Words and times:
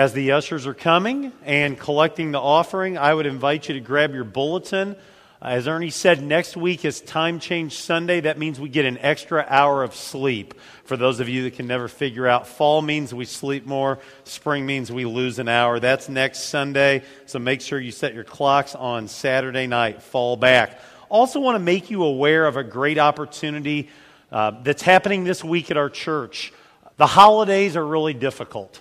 As 0.00 0.14
the 0.14 0.32
ushers 0.32 0.66
are 0.66 0.72
coming 0.72 1.30
and 1.44 1.78
collecting 1.78 2.32
the 2.32 2.40
offering, 2.40 2.96
I 2.96 3.12
would 3.12 3.26
invite 3.26 3.68
you 3.68 3.74
to 3.74 3.80
grab 3.80 4.14
your 4.14 4.24
bulletin. 4.24 4.96
As 5.42 5.68
Ernie 5.68 5.90
said, 5.90 6.22
next 6.22 6.56
week 6.56 6.86
is 6.86 7.02
Time 7.02 7.38
Change 7.38 7.76
Sunday. 7.76 8.20
That 8.20 8.38
means 8.38 8.58
we 8.58 8.70
get 8.70 8.86
an 8.86 8.96
extra 8.96 9.44
hour 9.46 9.82
of 9.82 9.94
sleep. 9.94 10.54
For 10.84 10.96
those 10.96 11.20
of 11.20 11.28
you 11.28 11.42
that 11.42 11.56
can 11.56 11.66
never 11.66 11.86
figure 11.86 12.26
out, 12.26 12.46
fall 12.46 12.80
means 12.80 13.12
we 13.12 13.26
sleep 13.26 13.66
more, 13.66 13.98
spring 14.24 14.64
means 14.64 14.90
we 14.90 15.04
lose 15.04 15.38
an 15.38 15.48
hour. 15.48 15.78
That's 15.80 16.08
next 16.08 16.44
Sunday, 16.44 17.02
so 17.26 17.38
make 17.38 17.60
sure 17.60 17.78
you 17.78 17.92
set 17.92 18.14
your 18.14 18.24
clocks 18.24 18.74
on 18.74 19.06
Saturday 19.06 19.66
night, 19.66 20.00
fall 20.00 20.34
back. 20.34 20.80
Also, 21.10 21.40
want 21.40 21.56
to 21.56 21.62
make 21.62 21.90
you 21.90 22.04
aware 22.04 22.46
of 22.46 22.56
a 22.56 22.64
great 22.64 22.96
opportunity 22.96 23.90
uh, 24.32 24.52
that's 24.62 24.80
happening 24.80 25.24
this 25.24 25.44
week 25.44 25.70
at 25.70 25.76
our 25.76 25.90
church. 25.90 26.54
The 26.96 27.06
holidays 27.06 27.76
are 27.76 27.86
really 27.86 28.14
difficult 28.14 28.80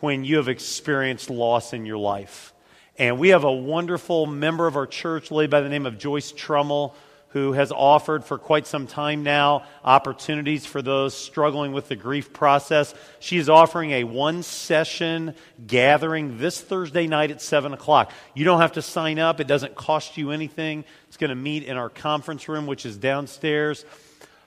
when 0.00 0.24
you 0.24 0.36
have 0.38 0.48
experienced 0.48 1.30
loss 1.30 1.72
in 1.72 1.86
your 1.86 1.98
life. 1.98 2.52
And 2.98 3.18
we 3.18 3.30
have 3.30 3.44
a 3.44 3.52
wonderful 3.52 4.26
member 4.26 4.66
of 4.66 4.76
our 4.76 4.86
church, 4.86 5.30
lady 5.30 5.48
by 5.48 5.60
the 5.60 5.68
name 5.68 5.86
of 5.86 5.98
Joyce 5.98 6.32
Trummel, 6.32 6.92
who 7.28 7.52
has 7.52 7.70
offered 7.70 8.24
for 8.24 8.38
quite 8.38 8.66
some 8.66 8.86
time 8.86 9.22
now 9.22 9.62
opportunities 9.84 10.66
for 10.66 10.82
those 10.82 11.14
struggling 11.14 11.72
with 11.72 11.88
the 11.88 11.94
grief 11.96 12.32
process. 12.32 12.92
She 13.20 13.38
is 13.38 13.48
offering 13.48 13.92
a 13.92 14.04
one 14.04 14.42
session 14.42 15.34
gathering 15.64 16.38
this 16.38 16.60
Thursday 16.60 17.06
night 17.06 17.30
at 17.30 17.40
7 17.40 17.72
o'clock. 17.72 18.12
You 18.34 18.44
don't 18.44 18.60
have 18.60 18.72
to 18.72 18.82
sign 18.82 19.18
up, 19.18 19.38
it 19.38 19.46
doesn't 19.46 19.76
cost 19.76 20.16
you 20.16 20.32
anything. 20.32 20.84
It's 21.06 21.16
going 21.16 21.30
to 21.30 21.36
meet 21.36 21.62
in 21.62 21.76
our 21.76 21.88
conference 21.88 22.48
room, 22.48 22.66
which 22.66 22.84
is 22.84 22.96
downstairs, 22.96 23.84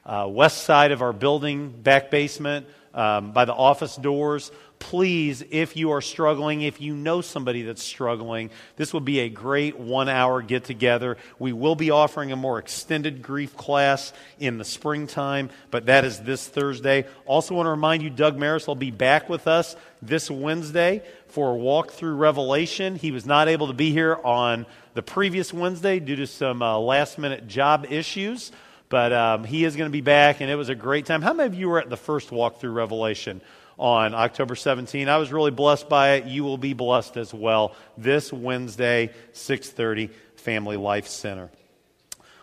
uh, 0.06 0.28
west 0.30 0.64
side 0.64 0.92
of 0.92 1.02
our 1.02 1.14
building, 1.14 1.70
back 1.70 2.12
basement, 2.12 2.68
um, 2.94 3.32
by 3.32 3.46
the 3.46 3.54
office 3.54 3.96
doors 3.96 4.52
please, 4.84 5.44
if 5.50 5.78
you 5.78 5.92
are 5.92 6.02
struggling, 6.02 6.62
if 6.62 6.82
you 6.82 6.94
know 6.94 7.22
somebody 7.22 7.62
that's 7.62 7.82
struggling, 7.82 8.50
this 8.76 8.92
will 8.92 9.00
be 9.00 9.22
a 9.22 9.30
great 9.30 9.80
one 9.80 10.10
hour 10.10 10.42
get 10.42 10.66
together. 10.66 11.18
We 11.40 11.54
will 11.54 11.76
be 11.76 11.90
offering 11.90 12.34
a 12.34 12.36
more 12.36 12.60
extended 12.60 13.22
grief 13.22 13.56
class 13.56 14.12
in 14.40 14.58
the 14.58 14.66
springtime, 14.66 15.52
but 15.72 15.86
that 15.86 16.04
is 16.04 16.20
this 16.20 16.46
Thursday. 16.46 17.06
Also, 17.26 17.56
want 17.56 17.66
to 17.66 17.72
remind 17.72 18.04
you, 18.04 18.10
Doug 18.10 18.38
Maris 18.38 18.68
will 18.68 18.76
be 18.76 18.92
back 18.92 19.30
with 19.30 19.48
us 19.48 19.78
this 20.02 20.30
Wednesday 20.30 21.02
for 21.28 21.52
a 21.52 21.56
walk 21.56 21.92
through 21.92 22.16
Revelation. 22.16 22.98
He 22.98 23.12
was 23.12 23.26
not 23.26 23.48
able 23.48 23.68
to 23.68 23.74
be 23.74 23.92
here 23.92 24.20
on 24.22 24.66
the 24.96 25.02
previous 25.02 25.54
Wednesday 25.54 26.00
due 26.00 26.18
to 26.18 26.28
some 26.28 26.62
uh, 26.62 26.78
last 26.78 27.18
minute 27.18 27.48
job 27.48 27.88
issues. 27.90 28.52
But 28.90 29.14
um, 29.14 29.44
he 29.46 29.64
is 29.64 29.78
going 29.78 29.90
to 29.90 29.94
be 29.94 30.02
back, 30.02 30.42
and 30.42 30.52
it 30.52 30.56
was 30.56 30.70
a 30.70 30.76
great 30.76 31.06
time. 31.06 31.22
How 31.22 31.34
many 31.34 31.48
of 31.48 31.56
you 31.56 31.70
were 31.70 31.80
at 31.80 31.90
the 31.90 31.98
first 31.98 32.32
walk 32.32 32.60
through 32.60 32.74
Revelation? 32.74 33.42
On 33.78 34.14
October 34.14 34.56
17. 34.56 35.10
I 35.10 35.18
was 35.18 35.32
really 35.32 35.52
blessed 35.52 35.90
by 35.90 36.14
it. 36.14 36.26
You 36.26 36.44
will 36.44 36.58
be 36.58 36.74
blessed 36.74 37.18
as 37.18 37.34
well 37.34 37.76
this 37.98 38.32
Wednesday, 38.32 39.12
6:30, 39.34 40.10
Family 40.36 40.78
Life 40.78 41.08
Center. 41.08 41.50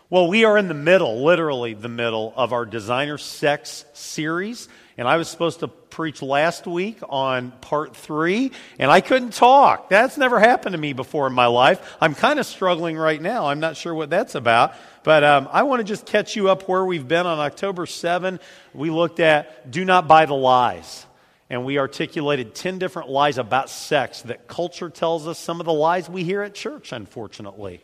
Well, 0.08 0.26
we 0.26 0.44
are 0.44 0.58
in 0.58 0.66
the 0.66 0.74
middle, 0.74 1.22
literally 1.22 1.74
the 1.74 1.88
middle 1.88 2.32
of 2.36 2.52
our 2.52 2.64
designer 2.64 3.16
sex 3.16 3.84
series, 3.92 4.68
and 4.98 5.06
I 5.06 5.16
was 5.18 5.28
supposed 5.28 5.60
to 5.60 5.68
preach 5.68 6.20
last 6.20 6.66
week 6.66 6.98
on 7.08 7.52
part 7.60 7.94
3, 7.94 8.50
and 8.80 8.90
I 8.90 9.02
couldn't 9.02 9.34
talk. 9.34 9.88
That's 9.88 10.16
never 10.16 10.40
happened 10.40 10.72
to 10.72 10.78
me 10.78 10.94
before 10.94 11.28
in 11.28 11.32
my 11.32 11.46
life. 11.46 11.96
I'm 12.00 12.16
kind 12.16 12.40
of 12.40 12.46
struggling 12.46 12.96
right 12.96 13.22
now. 13.22 13.46
I'm 13.46 13.60
not 13.60 13.76
sure 13.76 13.94
what 13.94 14.10
that's 14.10 14.34
about. 14.34 14.74
But 15.04 15.22
um, 15.22 15.48
I 15.52 15.62
want 15.62 15.80
to 15.80 15.84
just 15.84 16.06
catch 16.06 16.34
you 16.34 16.50
up 16.50 16.68
where 16.68 16.84
we've 16.84 17.06
been 17.06 17.26
on 17.26 17.38
October 17.38 17.86
7. 17.86 18.40
We 18.74 18.90
looked 18.90 19.20
at 19.20 19.70
do 19.70 19.84
not 19.84 20.08
buy 20.08 20.26
the 20.26 20.34
lies 20.34 21.06
and 21.50 21.64
we 21.64 21.78
articulated 21.78 22.54
10 22.54 22.78
different 22.78 23.10
lies 23.10 23.36
about 23.36 23.68
sex 23.68 24.22
that 24.22 24.46
culture 24.46 24.88
tells 24.88 25.26
us, 25.26 25.36
some 25.36 25.58
of 25.58 25.66
the 25.66 25.72
lies 25.72 26.08
we 26.08 26.22
hear 26.22 26.42
at 26.42 26.54
church, 26.54 26.92
unfortunately. 26.92 27.82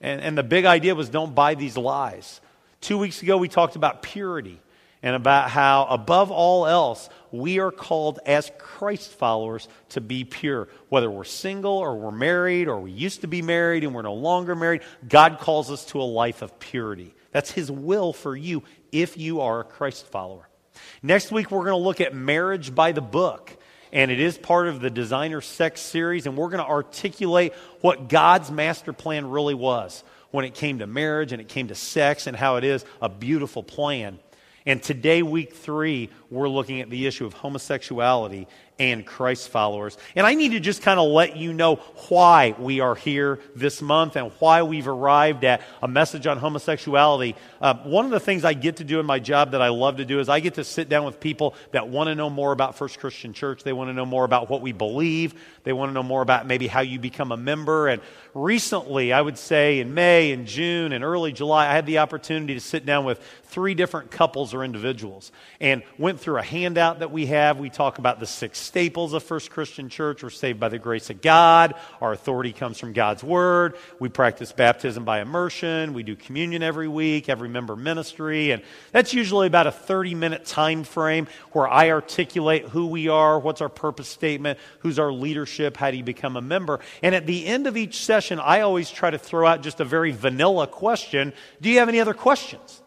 And, 0.00 0.22
and 0.22 0.36
the 0.36 0.42
big 0.42 0.64
idea 0.64 0.94
was 0.94 1.10
don't 1.10 1.34
buy 1.34 1.54
these 1.54 1.76
lies. 1.76 2.40
Two 2.80 2.96
weeks 2.96 3.22
ago, 3.22 3.36
we 3.36 3.48
talked 3.48 3.76
about 3.76 4.02
purity 4.02 4.58
and 5.02 5.14
about 5.14 5.50
how, 5.50 5.84
above 5.90 6.30
all 6.30 6.66
else, 6.66 7.10
we 7.30 7.58
are 7.58 7.70
called 7.70 8.18
as 8.24 8.50
Christ 8.58 9.10
followers 9.12 9.68
to 9.90 10.00
be 10.00 10.24
pure. 10.24 10.68
Whether 10.88 11.10
we're 11.10 11.24
single 11.24 11.72
or 11.72 11.96
we're 11.96 12.12
married 12.12 12.66
or 12.66 12.80
we 12.80 12.92
used 12.92 13.20
to 13.20 13.26
be 13.26 13.42
married 13.42 13.84
and 13.84 13.94
we're 13.94 14.02
no 14.02 14.14
longer 14.14 14.54
married, 14.54 14.82
God 15.06 15.38
calls 15.38 15.70
us 15.70 15.84
to 15.86 16.00
a 16.00 16.04
life 16.04 16.40
of 16.40 16.58
purity. 16.58 17.14
That's 17.30 17.50
His 17.50 17.70
will 17.70 18.14
for 18.14 18.34
you 18.34 18.62
if 18.90 19.18
you 19.18 19.42
are 19.42 19.60
a 19.60 19.64
Christ 19.64 20.06
follower. 20.06 20.48
Next 21.02 21.30
week, 21.32 21.50
we're 21.50 21.64
going 21.64 21.70
to 21.72 21.76
look 21.76 22.00
at 22.00 22.14
marriage 22.14 22.74
by 22.74 22.92
the 22.92 23.00
book. 23.00 23.56
And 23.92 24.10
it 24.10 24.20
is 24.20 24.38
part 24.38 24.68
of 24.68 24.80
the 24.80 24.88
designer 24.88 25.40
sex 25.40 25.80
series. 25.80 26.26
And 26.26 26.36
we're 26.36 26.48
going 26.48 26.64
to 26.64 26.70
articulate 26.70 27.52
what 27.80 28.08
God's 28.08 28.50
master 28.50 28.92
plan 28.92 29.28
really 29.28 29.54
was 29.54 30.02
when 30.30 30.44
it 30.44 30.54
came 30.54 30.78
to 30.78 30.86
marriage 30.86 31.32
and 31.32 31.40
it 31.40 31.48
came 31.48 31.68
to 31.68 31.74
sex 31.74 32.26
and 32.26 32.36
how 32.36 32.56
it 32.56 32.64
is 32.64 32.84
a 33.00 33.08
beautiful 33.08 33.62
plan. 33.62 34.18
And 34.64 34.82
today, 34.82 35.22
week 35.22 35.54
three, 35.54 36.08
we're 36.32 36.48
looking 36.48 36.80
at 36.80 36.88
the 36.88 37.06
issue 37.06 37.26
of 37.26 37.34
homosexuality 37.34 38.48
and 38.78 39.06
Christ 39.06 39.50
followers. 39.50 39.98
And 40.16 40.26
I 40.26 40.34
need 40.34 40.52
to 40.52 40.60
just 40.60 40.82
kind 40.82 40.98
of 40.98 41.08
let 41.08 41.36
you 41.36 41.52
know 41.52 41.76
why 42.08 42.54
we 42.58 42.80
are 42.80 42.94
here 42.94 43.38
this 43.54 43.82
month 43.82 44.16
and 44.16 44.32
why 44.38 44.62
we've 44.62 44.88
arrived 44.88 45.44
at 45.44 45.60
a 45.82 45.88
message 45.88 46.26
on 46.26 46.38
homosexuality. 46.38 47.36
Uh, 47.60 47.74
one 47.84 48.06
of 48.06 48.10
the 48.10 48.18
things 48.18 48.44
I 48.44 48.54
get 48.54 48.76
to 48.76 48.84
do 48.84 48.98
in 48.98 49.06
my 49.06 49.18
job 49.18 49.52
that 49.52 49.60
I 49.60 49.68
love 49.68 49.98
to 49.98 50.04
do 50.04 50.20
is 50.20 50.28
I 50.28 50.40
get 50.40 50.54
to 50.54 50.64
sit 50.64 50.88
down 50.88 51.04
with 51.04 51.20
people 51.20 51.54
that 51.72 51.88
want 51.88 52.08
to 52.08 52.14
know 52.14 52.30
more 52.30 52.50
about 52.50 52.76
First 52.76 52.98
Christian 52.98 53.34
Church. 53.34 53.62
They 53.62 53.74
want 53.74 53.90
to 53.90 53.94
know 53.94 54.06
more 54.06 54.24
about 54.24 54.48
what 54.48 54.62
we 54.62 54.72
believe. 54.72 55.34
They 55.64 55.72
want 55.72 55.90
to 55.90 55.94
know 55.94 56.02
more 56.02 56.22
about 56.22 56.46
maybe 56.46 56.66
how 56.66 56.80
you 56.80 56.98
become 56.98 57.30
a 57.30 57.36
member. 57.36 57.88
And 57.88 58.00
recently, 58.34 59.12
I 59.12 59.20
would 59.20 59.38
say 59.38 59.80
in 59.80 59.92
May 59.92 60.32
and 60.32 60.46
June 60.46 60.92
and 60.92 61.04
early 61.04 61.32
July, 61.32 61.68
I 61.68 61.74
had 61.74 61.86
the 61.86 61.98
opportunity 61.98 62.54
to 62.54 62.60
sit 62.60 62.86
down 62.86 63.04
with 63.04 63.20
three 63.44 63.74
different 63.74 64.10
couples 64.10 64.54
or 64.54 64.64
individuals 64.64 65.30
and 65.60 65.82
went 65.98 66.18
through 66.22 66.38
a 66.38 66.42
handout 66.42 67.00
that 67.00 67.10
we 67.10 67.26
have. 67.26 67.58
We 67.58 67.68
talk 67.68 67.98
about 67.98 68.20
the 68.20 68.26
six 68.26 68.58
staples 68.58 69.12
of 69.12 69.22
First 69.22 69.50
Christian 69.50 69.88
Church. 69.88 70.22
We're 70.22 70.30
saved 70.30 70.60
by 70.60 70.68
the 70.68 70.78
grace 70.78 71.10
of 71.10 71.20
God. 71.20 71.74
Our 72.00 72.12
authority 72.12 72.52
comes 72.52 72.78
from 72.78 72.92
God's 72.92 73.24
Word. 73.24 73.74
We 73.98 74.08
practice 74.08 74.52
baptism 74.52 75.04
by 75.04 75.20
immersion. 75.20 75.94
We 75.94 76.04
do 76.04 76.14
communion 76.14 76.62
every 76.62 76.86
week, 76.86 77.28
every 77.28 77.48
member 77.48 77.74
ministry. 77.74 78.52
And 78.52 78.62
that's 78.92 79.12
usually 79.12 79.48
about 79.48 79.66
a 79.66 79.72
30 79.72 80.14
minute 80.14 80.44
time 80.44 80.84
frame 80.84 81.26
where 81.50 81.66
I 81.66 81.90
articulate 81.90 82.66
who 82.66 82.86
we 82.86 83.08
are, 83.08 83.38
what's 83.40 83.60
our 83.60 83.68
purpose 83.68 84.08
statement, 84.08 84.60
who's 84.78 84.98
our 84.98 85.12
leadership, 85.12 85.76
how 85.76 85.90
do 85.90 85.96
you 85.96 86.04
become 86.04 86.36
a 86.36 86.42
member. 86.42 86.78
And 87.02 87.14
at 87.14 87.26
the 87.26 87.46
end 87.46 87.66
of 87.66 87.76
each 87.76 88.04
session, 88.04 88.38
I 88.38 88.60
always 88.60 88.90
try 88.90 89.10
to 89.10 89.18
throw 89.18 89.46
out 89.46 89.62
just 89.62 89.80
a 89.80 89.84
very 89.84 90.12
vanilla 90.12 90.66
question 90.66 91.32
Do 91.60 91.70
you 91.70 91.78
have 91.78 91.88
any 91.88 92.00
other 92.00 92.14
questions? 92.14 92.81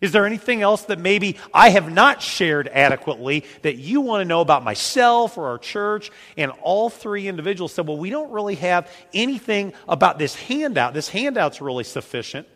Is 0.00 0.12
there 0.12 0.24
anything 0.24 0.62
else 0.62 0.82
that 0.84 0.98
maybe 0.98 1.36
I 1.52 1.70
have 1.70 1.92
not 1.92 2.22
shared 2.22 2.68
adequately 2.68 3.44
that 3.62 3.76
you 3.76 4.00
want 4.00 4.22
to 4.22 4.24
know 4.24 4.40
about 4.40 4.64
myself 4.64 5.36
or 5.36 5.48
our 5.48 5.58
church? 5.58 6.10
And 6.38 6.52
all 6.62 6.88
three 6.88 7.28
individuals 7.28 7.74
said, 7.74 7.86
Well, 7.86 7.98
we 7.98 8.08
don't 8.08 8.30
really 8.30 8.54
have 8.56 8.90
anything 9.12 9.74
about 9.86 10.18
this 10.18 10.34
handout. 10.34 10.94
This 10.94 11.08
handout's 11.08 11.60
really 11.60 11.84
sufficient. 11.84 12.48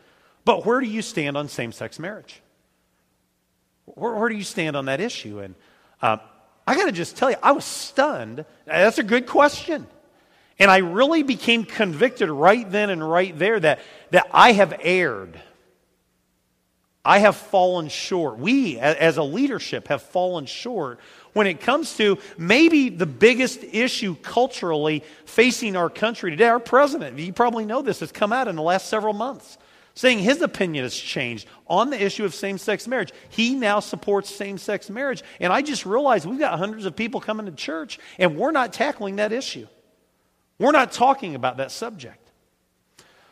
But 0.47 0.65
where 0.65 0.81
do 0.81 0.87
you 0.87 1.03
stand 1.03 1.37
on 1.37 1.49
same 1.49 1.73
sex 1.73 1.99
marriage? 1.99 2.41
Where, 3.85 4.15
where, 4.15 4.29
do 4.31 4.37
you 4.37 4.45
stand 4.45 4.77
on 4.77 4.87
that 4.87 5.01
issue? 5.01 5.41
And 5.41 5.55
uh, 6.01 6.19
I 6.67 6.75
got 6.75 6.87
to 6.87 6.93
just 6.93 7.17
tell 7.17 7.31
you, 7.31 7.37
I 7.43 7.53
was 7.53 7.65
stunned. 7.67 8.47
That's 8.65 8.99
a 8.99 9.03
good 9.03 9.27
question. 9.27 9.87
And 10.59 10.71
I 10.71 10.79
really 10.79 11.23
became 11.23 11.65
convicted 11.65 12.31
right 12.31 12.71
then 12.71 12.89
and 12.89 13.07
right 13.07 13.39
there 13.39 13.61
that, 13.61 13.81
that 14.13 14.29
I 14.33 14.53
have 14.53 14.73
erred 14.81 15.41
I 17.05 17.19
have 17.19 17.37
fallen 17.37 17.89
short. 17.89 18.39
We, 18.39 18.79
as 18.79 19.19
a 19.19 19.23
leadership, 19.23 19.89
have 19.89 20.03
fallen 20.03 20.47
short 20.47 21.01
when 21.35 21.47
it 21.47 21.61
comes 21.61 21.97
to 21.99 22.19
maybe 22.39 22.89
the 22.89 23.07
biggest 23.07 23.63
issue 23.63 24.17
culturally 24.23 25.03
facing 25.27 25.77
our 25.77 25.91
country 25.91 26.31
today. 26.31 26.47
Our 26.47 26.61
president, 26.61 27.19
you 27.19 27.33
probably 27.33 27.67
know 27.67 27.83
this, 27.83 28.01
has 28.01 28.11
come 28.11 28.33
out 28.33 28.49
in 28.49 28.57
the 28.57 28.63
last 28.63 28.89
several 28.89 29.13
months 29.13 29.59
saying 29.95 30.19
his 30.19 30.43
opinion 30.43 30.85
has 30.85 30.95
changed 30.95 31.47
on 31.69 31.91
the 31.91 32.03
issue 32.03 32.25
of 32.25 32.35
same 32.35 32.59
sex 32.59 32.89
marriage. 32.89 33.13
He 33.29 33.55
now 33.55 33.81
supports 33.81 34.35
same 34.35 34.59
sex 34.59 34.91
marriage. 34.91 35.23
And 35.41 35.53
I 35.53 35.63
just 35.63 35.87
realized 35.87 36.27
we've 36.27 36.39
got 36.39 36.59
hundreds 36.59 36.85
of 36.85 36.97
people 36.97 37.21
coming 37.21 37.47
to 37.47 37.53
church, 37.53 37.99
and 38.19 38.37
we're 38.37 38.51
not 38.51 38.73
tackling 38.73 39.17
that 39.17 39.33
issue. 39.33 39.67
We're 40.59 40.73
not 40.73 40.93
talking 40.93 41.35
about 41.35 41.59
that 41.59 41.71
subject. 41.71 42.24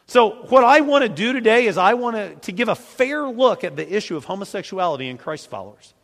So, 0.06 0.30
what 0.48 0.64
I 0.64 0.80
want 0.80 1.02
to 1.02 1.08
do 1.08 1.32
today 1.32 1.66
is 1.66 1.78
I 1.78 1.94
want 1.94 2.16
to, 2.16 2.34
to 2.34 2.52
give 2.52 2.68
a 2.68 2.74
fair 2.74 3.26
look 3.28 3.64
at 3.64 3.76
the 3.76 3.96
issue 3.96 4.16
of 4.16 4.24
homosexuality 4.24 5.08
in 5.08 5.16
Christ 5.16 5.48
followers. 5.48 5.94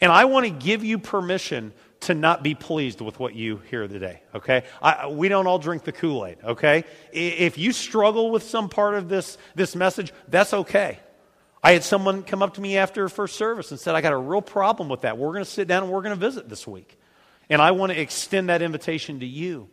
And 0.00 0.10
I 0.10 0.24
want 0.24 0.46
to 0.46 0.50
give 0.50 0.82
you 0.82 0.98
permission 0.98 1.72
to 2.00 2.14
not 2.14 2.42
be 2.42 2.54
pleased 2.54 3.02
with 3.02 3.18
what 3.20 3.34
you 3.34 3.58
hear 3.68 3.86
today, 3.86 4.22
okay? 4.34 4.64
I, 4.80 5.08
we 5.08 5.28
don't 5.28 5.46
all 5.46 5.58
drink 5.58 5.84
the 5.84 5.92
Kool 5.92 6.24
Aid, 6.24 6.38
okay? 6.42 6.84
If 7.12 7.58
you 7.58 7.72
struggle 7.72 8.30
with 8.30 8.42
some 8.42 8.70
part 8.70 8.94
of 8.94 9.10
this, 9.10 9.36
this 9.54 9.76
message, 9.76 10.12
that's 10.28 10.54
okay. 10.54 10.98
I 11.62 11.72
had 11.72 11.84
someone 11.84 12.22
come 12.22 12.42
up 12.42 12.54
to 12.54 12.60
me 12.62 12.78
after 12.78 13.06
first 13.10 13.36
service 13.36 13.70
and 13.70 13.78
said, 13.78 13.94
I 13.94 14.00
got 14.00 14.14
a 14.14 14.18
real 14.18 14.40
problem 14.40 14.88
with 14.88 15.02
that. 15.02 15.18
We're 15.18 15.32
going 15.32 15.44
to 15.44 15.50
sit 15.50 15.68
down 15.68 15.82
and 15.82 15.92
we're 15.92 16.00
going 16.00 16.18
to 16.18 16.20
visit 16.20 16.48
this 16.48 16.66
week. 16.66 16.98
And 17.50 17.60
I 17.60 17.72
want 17.72 17.92
to 17.92 18.00
extend 18.00 18.48
that 18.48 18.62
invitation 18.62 19.20
to 19.20 19.26
you. 19.26 19.68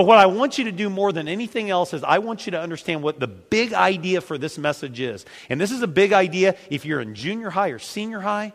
But 0.00 0.06
what 0.06 0.16
I 0.16 0.24
want 0.24 0.56
you 0.56 0.64
to 0.64 0.72
do 0.72 0.88
more 0.88 1.12
than 1.12 1.28
anything 1.28 1.68
else 1.68 1.92
is 1.92 2.02
I 2.02 2.20
want 2.20 2.46
you 2.46 2.52
to 2.52 2.58
understand 2.58 3.02
what 3.02 3.20
the 3.20 3.26
big 3.26 3.74
idea 3.74 4.22
for 4.22 4.38
this 4.38 4.56
message 4.56 4.98
is. 4.98 5.26
And 5.50 5.60
this 5.60 5.70
is 5.70 5.82
a 5.82 5.86
big 5.86 6.14
idea 6.14 6.56
if 6.70 6.86
you're 6.86 7.02
in 7.02 7.14
junior 7.14 7.50
high 7.50 7.68
or 7.68 7.78
senior 7.78 8.20
high. 8.20 8.54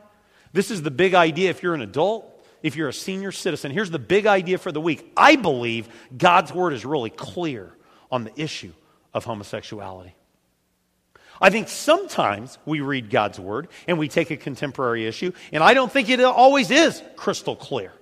This 0.54 0.72
is 0.72 0.82
the 0.82 0.90
big 0.90 1.14
idea 1.14 1.52
if 1.52 1.62
you're 1.62 1.76
an 1.76 1.82
adult, 1.82 2.26
if 2.64 2.76
you're 2.76 2.88
a 2.88 2.94
senior 2.94 3.32
citizen. 3.32 3.70
Here's 3.70 3.92
the 3.92 4.00
big 4.00 4.26
idea 4.26 4.58
for 4.58 4.72
the 4.72 4.82
week. 4.82 5.12
I 5.16 5.36
believe 5.36 5.88
God's 6.18 6.52
word 6.52 6.74
is 6.74 6.84
really 6.84 7.12
clear 7.12 7.72
on 8.12 8.24
the 8.24 8.32
issue 8.42 8.74
of 9.14 9.26
homosexuality. 9.26 10.16
I 11.40 11.52
think 11.52 11.68
sometimes 11.68 12.58
we 12.66 12.80
read 12.80 13.12
God's 13.12 13.40
word 13.40 13.68
and 13.88 14.00
we 14.00 14.08
take 14.08 14.32
a 14.32 14.38
contemporary 14.38 15.06
issue, 15.06 15.32
and 15.52 15.64
I 15.64 15.76
don't 15.76 15.92
think 15.92 16.10
it 16.10 16.20
always 16.22 16.72
is 16.72 17.04
crystal 17.16 17.56
clear. 17.56 17.94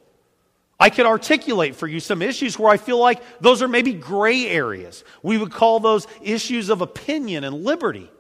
I 0.84 0.90
could 0.90 1.06
articulate 1.06 1.78
for 1.78 1.88
you 1.88 2.02
some 2.02 2.22
issues 2.22 2.60
where 2.60 2.70
I 2.70 2.76
feel 2.76 2.98
like 2.98 3.22
those 3.40 3.62
are 3.62 3.70
maybe 3.70 3.94
gray 3.94 4.48
areas. 4.48 5.06
We 5.22 5.38
would 5.38 5.50
call 5.50 5.80
those 5.80 6.06
issues 6.22 6.68
of 6.68 6.82
opinion 6.82 7.46
and 7.46 7.64
liberty. 7.64 8.12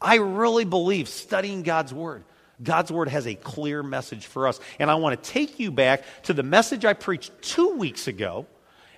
I 0.00 0.16
really 0.16 0.64
believe 0.64 1.06
studying 1.08 1.62
God's 1.62 1.94
Word. 1.94 2.24
God's 2.60 2.90
Word 2.90 3.08
has 3.08 3.28
a 3.28 3.36
clear 3.36 3.84
message 3.84 4.26
for 4.26 4.48
us. 4.48 4.58
And 4.80 4.90
I 4.90 4.96
want 4.96 5.22
to 5.22 5.30
take 5.30 5.60
you 5.60 5.70
back 5.70 6.02
to 6.24 6.32
the 6.32 6.42
message 6.42 6.84
I 6.84 6.92
preached 6.92 7.30
two 7.40 7.76
weeks 7.76 8.08
ago. 8.08 8.46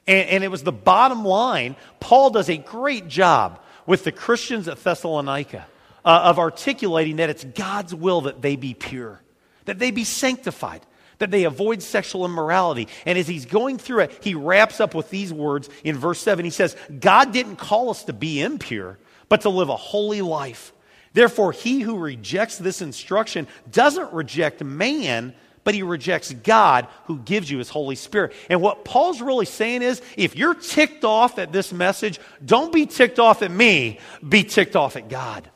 And, 0.07 0.27
and 0.31 0.43
it 0.43 0.49
was 0.49 0.63
the 0.63 0.73
bottom 0.73 1.27
line. 1.27 1.77
Paul 2.01 2.31
does 2.31 2.49
a 2.49 2.57
great 2.57 3.07
job 3.07 3.61
with 3.85 4.05
the 4.05 4.13
Christians 4.13 4.67
at 4.67 4.83
Thessalonica 4.83 5.67
uh, 6.07 6.21
of 6.25 6.39
articulating 6.39 7.17
that 7.17 7.29
it's 7.29 7.45
God's 7.45 7.95
will 7.95 8.23
that 8.23 8.41
they 8.41 8.57
be 8.57 8.73
pure, 8.73 9.21
that 9.67 9.79
they 9.79 9.91
be 9.91 10.05
sanctified, 10.05 10.81
that 11.19 11.31
they 11.31 11.45
avoid 11.45 11.83
sexual 11.83 12.25
immorality. 12.25 12.89
And 13.07 13.19
as 13.19 13.29
he's 13.29 13.47
going 13.47 13.79
through 13.79 14.01
it, 14.01 14.19
he 14.23 14.35
wraps 14.35 14.81
up 14.81 14.95
with 14.95 15.11
these 15.11 15.33
words 15.33 15.69
in 15.85 15.97
verse 15.97 16.21
7. 16.21 16.45
He 16.45 16.51
says, 16.51 16.77
God 17.01 17.33
didn't 17.33 17.57
call 17.57 17.91
us 17.91 18.05
to 18.05 18.13
be 18.13 18.41
impure, 18.41 18.99
but 19.29 19.43
to 19.43 19.51
live 19.51 19.69
a 19.69 19.77
holy 19.77 20.23
life. 20.23 20.73
Therefore, 21.13 21.53
he 21.53 21.81
who 21.81 21.99
rejects 21.99 22.59
this 22.59 22.83
instruction 22.83 23.49
doesn't 23.71 24.13
reject 24.13 24.63
man, 24.63 25.35
but 25.65 25.75
he 25.75 25.83
rejects 25.83 26.33
God 26.33 26.87
who 27.07 27.19
gives 27.19 27.51
you 27.51 27.59
his 27.59 27.69
Holy 27.69 27.97
Spirit. 27.97 28.33
And 28.49 28.61
what 28.61 28.85
Paul's 28.85 29.21
really 29.21 29.47
saying 29.47 29.83
is 29.83 30.01
if 30.17 30.37
you're 30.37 30.55
ticked 30.55 31.05
off 31.05 31.39
at 31.39 31.53
this 31.53 31.73
message, 31.73 32.21
don't 32.45 32.73
be 32.73 32.87
ticked 32.87 33.19
off 33.19 33.43
at 33.43 33.51
me, 33.51 33.99
be 34.27 34.45
ticked 34.45 34.77
off 34.77 34.97
at 34.97 35.09
God. 35.09 35.51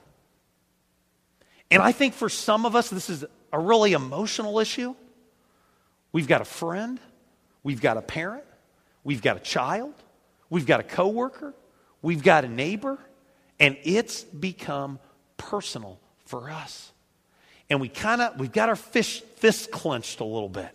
And 1.71 1.83
I 1.83 1.93
think 1.93 2.13
for 2.13 2.29
some 2.29 2.67
of 2.67 2.77
us, 2.77 2.91
this 2.91 3.09
is 3.09 3.25
a 3.53 3.59
really 3.59 3.93
emotional 3.93 4.59
issue. 4.59 4.95
We've 6.13 6.29
got 6.29 6.41
a 6.41 6.45
friend, 6.45 7.01
we've 7.63 7.81
got 7.81 7.97
a 7.97 8.03
parent, 8.03 8.45
we've 9.03 9.23
got 9.23 9.37
a 9.37 9.41
child, 9.41 9.95
we've 10.51 10.67
got 10.67 10.81
a 10.81 10.83
coworker, 10.83 11.55
we've 12.03 12.23
got 12.23 12.45
a 12.45 12.49
neighbor, 12.49 12.99
and 13.59 13.77
it's 13.83 14.23
become 14.23 14.99
personal 15.39 15.99
for 16.27 16.51
us. 16.51 16.93
And 17.71 17.81
we 17.81 17.89
kind 17.89 18.21
of 18.21 18.39
we've 18.39 18.53
got 18.53 18.69
our 18.69 18.77
fist, 18.77 19.25
fist 19.37 19.71
clenched 19.71 20.21
a 20.21 20.25
little 20.25 20.49
bit 20.49 20.71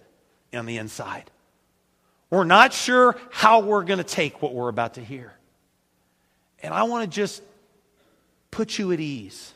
on 0.53 0.65
the 0.65 0.77
inside. 0.77 1.29
We're 2.29 2.43
not 2.43 2.73
sure 2.73 3.15
how 3.31 3.59
we're 3.59 3.83
going 3.83 3.99
to 3.99 4.03
take 4.03 4.41
what 4.41 4.53
we're 4.53 4.69
about 4.69 4.95
to 4.95 5.03
hear. 5.03 5.33
And 6.61 6.73
I 6.73 6.83
want 6.83 7.09
to 7.09 7.15
just 7.15 7.41
put 8.51 8.77
you 8.79 8.91
at 8.91 8.99
ease 8.99 9.53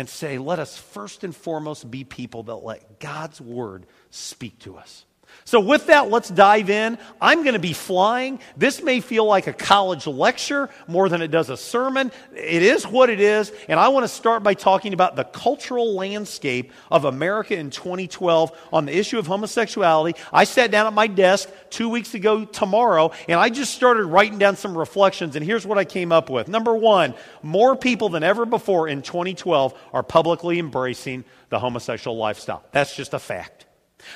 and 0.00 0.08
say, 0.08 0.38
let 0.38 0.58
us 0.58 0.78
first 0.78 1.24
and 1.24 1.36
foremost 1.36 1.90
be 1.90 2.04
people 2.04 2.44
that 2.44 2.56
let 2.56 2.98
God's 3.00 3.38
word 3.38 3.84
speak 4.08 4.58
to 4.60 4.76
us. 4.76 5.04
So, 5.44 5.58
with 5.60 5.86
that, 5.86 6.10
let's 6.10 6.28
dive 6.28 6.70
in. 6.70 6.98
I'm 7.20 7.42
going 7.42 7.54
to 7.54 7.58
be 7.58 7.72
flying. 7.72 8.40
This 8.56 8.82
may 8.82 9.00
feel 9.00 9.24
like 9.24 9.46
a 9.46 9.52
college 9.52 10.06
lecture 10.06 10.70
more 10.86 11.08
than 11.08 11.22
it 11.22 11.32
does 11.32 11.50
a 11.50 11.56
sermon. 11.56 12.12
It 12.34 12.62
is 12.62 12.86
what 12.86 13.10
it 13.10 13.20
is. 13.20 13.52
And 13.68 13.80
I 13.80 13.88
want 13.88 14.04
to 14.04 14.08
start 14.08 14.42
by 14.42 14.54
talking 14.54 14.92
about 14.92 15.16
the 15.16 15.24
cultural 15.24 15.94
landscape 15.94 16.72
of 16.90 17.04
America 17.04 17.56
in 17.56 17.70
2012 17.70 18.56
on 18.72 18.86
the 18.86 18.96
issue 18.96 19.18
of 19.18 19.26
homosexuality. 19.26 20.18
I 20.32 20.44
sat 20.44 20.70
down 20.70 20.86
at 20.86 20.92
my 20.92 21.06
desk 21.06 21.48
two 21.70 21.88
weeks 21.88 22.14
ago 22.14 22.44
tomorrow, 22.44 23.12
and 23.28 23.40
I 23.40 23.48
just 23.48 23.74
started 23.74 24.04
writing 24.04 24.38
down 24.38 24.56
some 24.56 24.76
reflections. 24.76 25.36
And 25.36 25.44
here's 25.44 25.66
what 25.66 25.78
I 25.78 25.84
came 25.84 26.12
up 26.12 26.30
with. 26.30 26.48
Number 26.48 26.74
one, 26.74 27.14
more 27.42 27.76
people 27.76 28.08
than 28.08 28.22
ever 28.22 28.46
before 28.46 28.88
in 28.88 29.02
2012 29.02 29.74
are 29.92 30.02
publicly 30.02 30.58
embracing 30.58 31.24
the 31.48 31.58
homosexual 31.58 32.16
lifestyle. 32.16 32.62
That's 32.72 32.94
just 32.94 33.14
a 33.14 33.18
fact. 33.18 33.66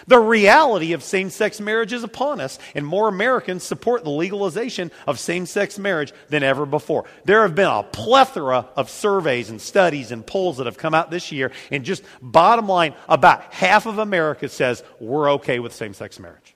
The 0.06 0.18
reality 0.18 0.92
of 0.92 1.02
same 1.02 1.30
sex 1.30 1.60
marriage 1.60 1.92
is 1.92 2.04
upon 2.04 2.40
us, 2.40 2.58
and 2.74 2.86
more 2.86 3.08
Americans 3.08 3.64
support 3.64 4.04
the 4.04 4.10
legalization 4.10 4.90
of 5.06 5.18
same 5.18 5.46
sex 5.46 5.78
marriage 5.78 6.12
than 6.28 6.42
ever 6.42 6.66
before. 6.66 7.04
There 7.24 7.42
have 7.42 7.54
been 7.54 7.68
a 7.68 7.82
plethora 7.82 8.68
of 8.76 8.90
surveys 8.90 9.50
and 9.50 9.60
studies 9.60 10.12
and 10.12 10.26
polls 10.26 10.58
that 10.58 10.66
have 10.66 10.78
come 10.78 10.94
out 10.94 11.10
this 11.10 11.32
year, 11.32 11.52
and 11.70 11.84
just 11.84 12.02
bottom 12.20 12.68
line, 12.68 12.94
about 13.08 13.52
half 13.52 13.86
of 13.86 13.98
America 13.98 14.48
says 14.48 14.82
we're 15.00 15.32
okay 15.32 15.58
with 15.58 15.72
same 15.72 15.94
sex 15.94 16.18
marriage. 16.18 16.54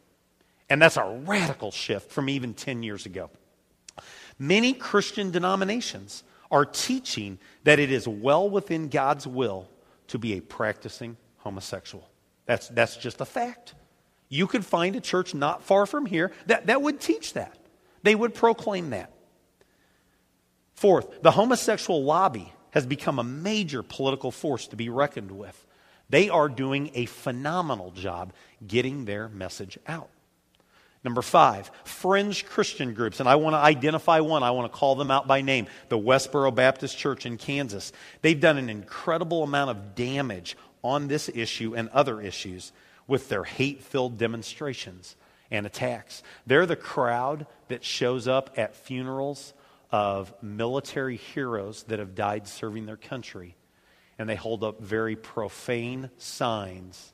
And 0.71 0.83
that's 0.83 0.97
a 0.97 1.23
radical 1.27 1.71
shift 1.71 2.11
from 2.11 2.29
even 2.29 2.55
10 2.55 2.83
years 2.83 3.07
ago. 3.07 3.31
Many 4.39 4.73
Christian 4.73 5.31
denominations 5.31 6.23
are 6.51 6.65
teaching 6.65 7.39
that 7.65 7.79
it 7.79 7.91
is 7.91 8.07
well 8.07 8.49
within 8.49 8.89
God's 8.89 9.27
will 9.27 9.69
to 10.09 10.19
be 10.19 10.35
a 10.35 10.41
practicing 10.41 11.17
homosexual. 11.39 12.09
That's, 12.49 12.67
that's 12.69 12.97
just 12.97 13.21
a 13.21 13.27
fact. 13.27 13.75
You 14.31 14.47
could 14.47 14.65
find 14.65 14.97
a 14.97 15.00
church 15.00 15.35
not 15.35 15.62
far 15.62 15.85
from 15.85 16.06
here 16.06 16.33
that, 16.47 16.67
that 16.67 16.81
would 16.81 16.99
teach 16.99 17.35
that. 17.35 17.56
They 18.03 18.15
would 18.15 18.35
proclaim 18.35 18.91
that. 18.91 19.12
Fourth, 20.75 21.23
the 21.23 21.31
homosexual 21.31 22.03
lobby 22.03 22.50
has 22.71 22.87
become 22.87 23.19
a 23.19 23.25
major 23.25 23.83
political 23.83 24.31
force 24.31 24.67
to 24.69 24.77
be 24.77 24.89
reckoned 24.89 25.31
with. 25.31 25.67
They 26.09 26.31
are 26.31 26.49
doing 26.49 26.91
a 26.95 27.05
phenomenal 27.05 27.91
job 27.91 28.33
getting 28.67 29.05
their 29.05 29.29
message 29.29 29.79
out. 29.87 30.09
Number 31.05 31.21
five, 31.23 31.71
fringe 31.85 32.47
Christian 32.47 32.94
groups. 32.94 33.21
And 33.21 33.29
I 33.29 33.37
want 33.37 33.55
to 33.55 33.59
identify 33.59 34.21
one. 34.21 34.43
I 34.43 34.53
want 34.53 34.73
to 34.73 34.79
call 34.79 34.94
them 34.94 35.11
out 35.11 35.27
by 35.27 35.43
name 35.43 35.67
the 35.91 35.99
Westboro 35.99 36.55
Baptist 36.55 36.97
Church 36.97 37.27
in 37.27 37.37
Kansas. 37.37 37.93
They've 38.23 38.41
done 38.41 38.56
an 38.56 38.71
incredible 38.71 39.43
amount 39.43 39.71
of 39.71 39.94
damage 39.94 40.56
on 40.83 41.09
this 41.09 41.29
issue 41.29 41.75
and 41.75 41.89
other 41.91 42.21
issues 42.21 42.73
with 43.07 43.29
their 43.29 43.45
hate 43.45 43.83
filled 43.83 44.19
demonstrations 44.19 45.17
and 45.51 45.67
attacks. 45.67 46.23
They're 46.47 46.67
the 46.67 46.77
crowd 46.77 47.47
that 47.69 47.85
shows 47.85 48.29
up 48.29 48.55
at 48.56 48.77
funerals 48.77 49.55
of 49.91 50.35
military 50.43 51.17
heroes 51.17 51.85
that 51.85 51.99
have 51.99 52.15
died 52.15 52.47
serving 52.47 52.87
their 52.87 52.97
country, 52.97 53.56
and 54.19 54.29
they 54.29 54.35
hold 54.35 54.63
up 54.63 54.81
very 54.81 55.17
profane 55.17 56.11
signs 56.19 57.13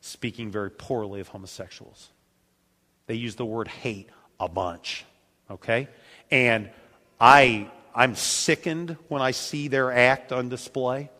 speaking 0.00 0.50
very 0.50 0.70
poorly 0.70 1.20
of 1.20 1.28
homosexuals. 1.28 2.10
They 3.06 3.14
use 3.14 3.34
the 3.36 3.44
word 3.44 3.68
hate 3.68 4.10
a 4.38 4.48
bunch, 4.48 5.04
okay? 5.50 5.88
And 6.30 6.70
I, 7.20 7.70
I'm 7.94 8.14
sickened 8.14 8.96
when 9.08 9.22
I 9.22 9.32
see 9.32 9.68
their 9.68 9.90
act 9.90 10.30
on 10.30 10.48
display 10.48 11.10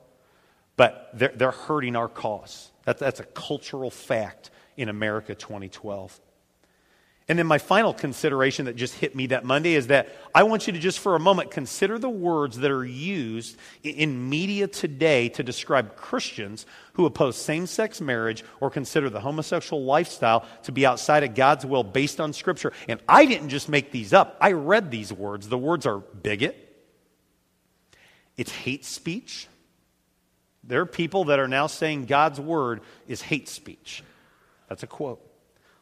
but 0.76 1.10
they're, 1.14 1.32
they're 1.34 1.50
hurting 1.50 1.96
our 1.96 2.08
cause. 2.08 2.70
That, 2.84 2.98
that's 2.98 3.20
a 3.20 3.24
cultural 3.24 3.90
fact 3.90 4.50
in 4.76 4.88
America 4.88 5.34
2012. 5.34 6.20
And 7.26 7.38
then 7.38 7.46
my 7.46 7.56
final 7.56 7.94
consideration 7.94 8.66
that 8.66 8.76
just 8.76 8.94
hit 8.94 9.16
me 9.16 9.28
that 9.28 9.46
Monday 9.46 9.74
is 9.74 9.86
that 9.86 10.14
I 10.34 10.42
want 10.42 10.66
you 10.66 10.74
to 10.74 10.78
just 10.78 10.98
for 10.98 11.14
a 11.14 11.18
moment 11.18 11.50
consider 11.50 11.98
the 11.98 12.10
words 12.10 12.58
that 12.58 12.70
are 12.70 12.84
used 12.84 13.56
in 13.82 14.28
media 14.28 14.66
today 14.66 15.30
to 15.30 15.42
describe 15.42 15.96
Christians 15.96 16.66
who 16.94 17.06
oppose 17.06 17.36
same 17.36 17.66
sex 17.66 18.02
marriage 18.02 18.44
or 18.60 18.68
consider 18.68 19.08
the 19.08 19.20
homosexual 19.20 19.84
lifestyle 19.84 20.44
to 20.64 20.72
be 20.72 20.84
outside 20.84 21.24
of 21.24 21.34
God's 21.34 21.64
will 21.64 21.82
based 21.82 22.20
on 22.20 22.34
Scripture. 22.34 22.74
And 22.90 23.00
I 23.08 23.24
didn't 23.24 23.48
just 23.48 23.70
make 23.70 23.90
these 23.90 24.12
up, 24.12 24.36
I 24.38 24.52
read 24.52 24.90
these 24.90 25.10
words. 25.10 25.48
The 25.48 25.56
words 25.56 25.86
are 25.86 25.98
bigot, 25.98 26.56
it's 28.36 28.52
hate 28.52 28.84
speech, 28.84 29.48
there 30.66 30.80
are 30.80 30.86
people 30.86 31.24
that 31.24 31.38
are 31.38 31.48
now 31.48 31.66
saying 31.66 32.06
God's 32.06 32.40
word 32.40 32.80
is 33.06 33.20
hate 33.20 33.48
speech. 33.48 34.02
That's 34.68 34.82
a 34.82 34.86
quote. 34.86 35.20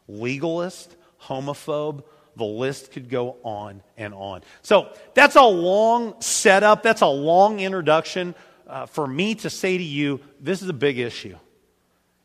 Legalist, 0.08 0.94
homophobe, 1.22 2.02
the 2.36 2.44
list 2.44 2.92
could 2.92 3.08
go 3.08 3.36
on 3.42 3.82
and 3.96 4.14
on. 4.14 4.42
So 4.62 4.92
that's 5.14 5.36
a 5.36 5.42
long 5.42 6.20
setup. 6.20 6.82
That's 6.82 7.02
a 7.02 7.06
long 7.06 7.60
introduction 7.60 8.34
uh, 8.66 8.86
for 8.86 9.06
me 9.06 9.34
to 9.36 9.50
say 9.50 9.76
to 9.76 9.84
you 9.84 10.20
this 10.40 10.62
is 10.62 10.68
a 10.68 10.74
big 10.74 10.98
issue. 10.98 11.36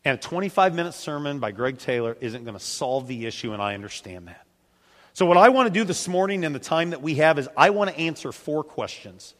And 0.05 0.17
a 0.17 0.21
25 0.21 0.73
minute 0.73 0.93
sermon 0.93 1.39
by 1.39 1.51
Greg 1.51 1.77
Taylor 1.77 2.15
isn't 2.21 2.45
going 2.45 2.57
to 2.57 2.63
solve 2.63 3.07
the 3.07 3.25
issue, 3.25 3.51
and 3.51 3.61
I 3.61 3.73
understand 3.73 4.27
that. 4.29 4.45
So, 5.13 5.25
what 5.25 5.37
I 5.37 5.49
want 5.49 5.67
to 5.67 5.73
do 5.73 5.83
this 5.83 6.07
morning 6.07 6.43
in 6.43 6.53
the 6.53 6.59
time 6.59 6.91
that 6.91 7.01
we 7.01 7.15
have 7.15 7.37
is 7.39 7.49
I 7.57 7.71
want 7.71 7.89
to 7.89 7.97
answer 7.97 8.31
four 8.31 8.63
questions 8.63 9.33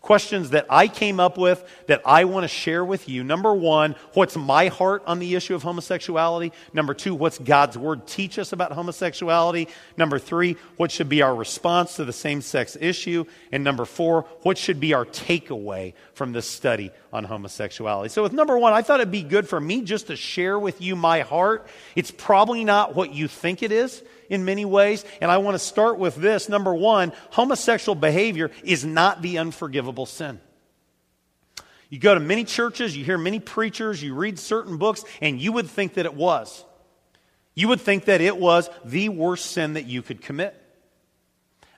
Questions 0.00 0.50
that 0.50 0.64
I 0.70 0.88
came 0.88 1.20
up 1.20 1.36
with 1.36 1.62
that 1.86 2.00
I 2.06 2.24
want 2.24 2.44
to 2.44 2.48
share 2.48 2.82
with 2.82 3.06
you. 3.06 3.22
Number 3.22 3.52
one, 3.52 3.94
what's 4.14 4.34
my 4.34 4.68
heart 4.68 5.02
on 5.06 5.18
the 5.18 5.34
issue 5.34 5.54
of 5.54 5.62
homosexuality? 5.62 6.52
Number 6.72 6.94
two, 6.94 7.14
what's 7.14 7.38
God's 7.38 7.76
word 7.76 8.06
teach 8.06 8.38
us 8.38 8.54
about 8.54 8.72
homosexuality? 8.72 9.68
Number 9.98 10.18
three, 10.18 10.56
what 10.78 10.90
should 10.90 11.10
be 11.10 11.20
our 11.20 11.34
response 11.34 11.96
to 11.96 12.06
the 12.06 12.14
same 12.14 12.40
sex 12.40 12.78
issue? 12.80 13.26
And 13.52 13.62
number 13.62 13.84
four, 13.84 14.22
what 14.42 14.56
should 14.56 14.80
be 14.80 14.94
our 14.94 15.04
takeaway 15.04 15.92
from 16.14 16.32
this 16.32 16.46
study 16.46 16.92
on 17.12 17.24
homosexuality? 17.24 18.08
So, 18.08 18.22
with 18.22 18.32
number 18.32 18.58
one, 18.58 18.72
I 18.72 18.80
thought 18.80 19.00
it'd 19.00 19.12
be 19.12 19.22
good 19.22 19.46
for 19.46 19.60
me 19.60 19.82
just 19.82 20.06
to 20.06 20.16
share 20.16 20.58
with 20.58 20.80
you 20.80 20.96
my 20.96 21.20
heart. 21.20 21.66
It's 21.94 22.10
probably 22.10 22.64
not 22.64 22.94
what 22.94 23.12
you 23.12 23.28
think 23.28 23.62
it 23.62 23.70
is 23.70 24.02
in 24.30 24.46
many 24.46 24.64
ways. 24.64 25.04
And 25.20 25.30
I 25.30 25.38
want 25.38 25.56
to 25.56 25.58
start 25.58 25.98
with 25.98 26.14
this. 26.14 26.48
Number 26.48 26.72
one, 26.72 27.12
homosexual 27.30 27.94
behavior 27.94 28.50
is 28.64 28.86
not 28.86 29.20
the 29.20 29.36
unforgivable 29.36 30.06
sin. 30.06 30.40
You 31.90 31.98
go 31.98 32.14
to 32.14 32.20
many 32.20 32.44
churches, 32.44 32.96
you 32.96 33.04
hear 33.04 33.18
many 33.18 33.40
preachers, 33.40 34.00
you 34.00 34.14
read 34.14 34.38
certain 34.38 34.78
books, 34.78 35.04
and 35.20 35.40
you 35.40 35.52
would 35.52 35.68
think 35.68 35.94
that 35.94 36.06
it 36.06 36.14
was. 36.14 36.64
You 37.54 37.66
would 37.68 37.80
think 37.80 38.04
that 38.04 38.20
it 38.20 38.36
was 38.36 38.70
the 38.84 39.08
worst 39.08 39.46
sin 39.46 39.74
that 39.74 39.86
you 39.86 40.00
could 40.00 40.22
commit. 40.22 40.56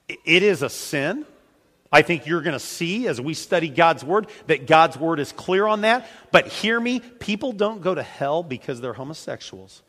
It 0.09 0.43
is 0.43 0.63
a 0.63 0.69
sin. 0.69 1.25
I 1.91 2.03
think 2.03 2.27
you're 2.27 2.43
going 2.43 2.53
to 2.53 2.61
see 2.61 3.09
as 3.09 3.21
we 3.21 3.33
study 3.33 3.69
God's 3.69 4.05
Word 4.05 4.27
that 4.47 4.67
God's 4.67 4.99
Word 4.99 5.19
is 5.19 5.33
clear 5.33 5.67
on 5.67 5.81
that. 5.81 6.07
But 6.31 6.49
hear 6.49 6.79
me, 6.79 7.01
people 7.01 7.53
don't 7.53 7.81
go 7.81 7.95
to 7.95 8.03
hell 8.03 8.43
because 8.43 8.83
they're 8.83 8.93
homosexuals 8.93 9.83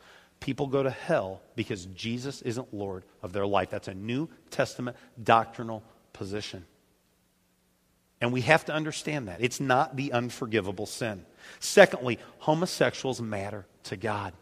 people 0.44 0.66
go 0.66 0.82
to 0.82 0.90
hell 0.90 1.40
because 1.56 1.86
Jesus 1.86 2.42
isn't 2.42 2.74
Lord 2.74 3.02
of 3.22 3.32
their 3.32 3.46
life. 3.46 3.70
That's 3.70 3.88
a 3.88 3.94
New 3.94 4.28
Testament 4.50 4.94
doctrinal 5.22 5.82
position. 6.12 6.66
And 8.20 8.30
we 8.30 8.42
have 8.42 8.66
to 8.66 8.74
understand 8.74 9.28
that. 9.28 9.38
It's 9.40 9.58
not 9.58 9.96
the 9.96 10.12
unforgivable 10.12 10.84
sin. 10.84 11.24
Secondly, 11.60 12.18
homosexuals 12.40 13.22
matter 13.22 13.64
to 13.84 13.96
God. 13.96 14.34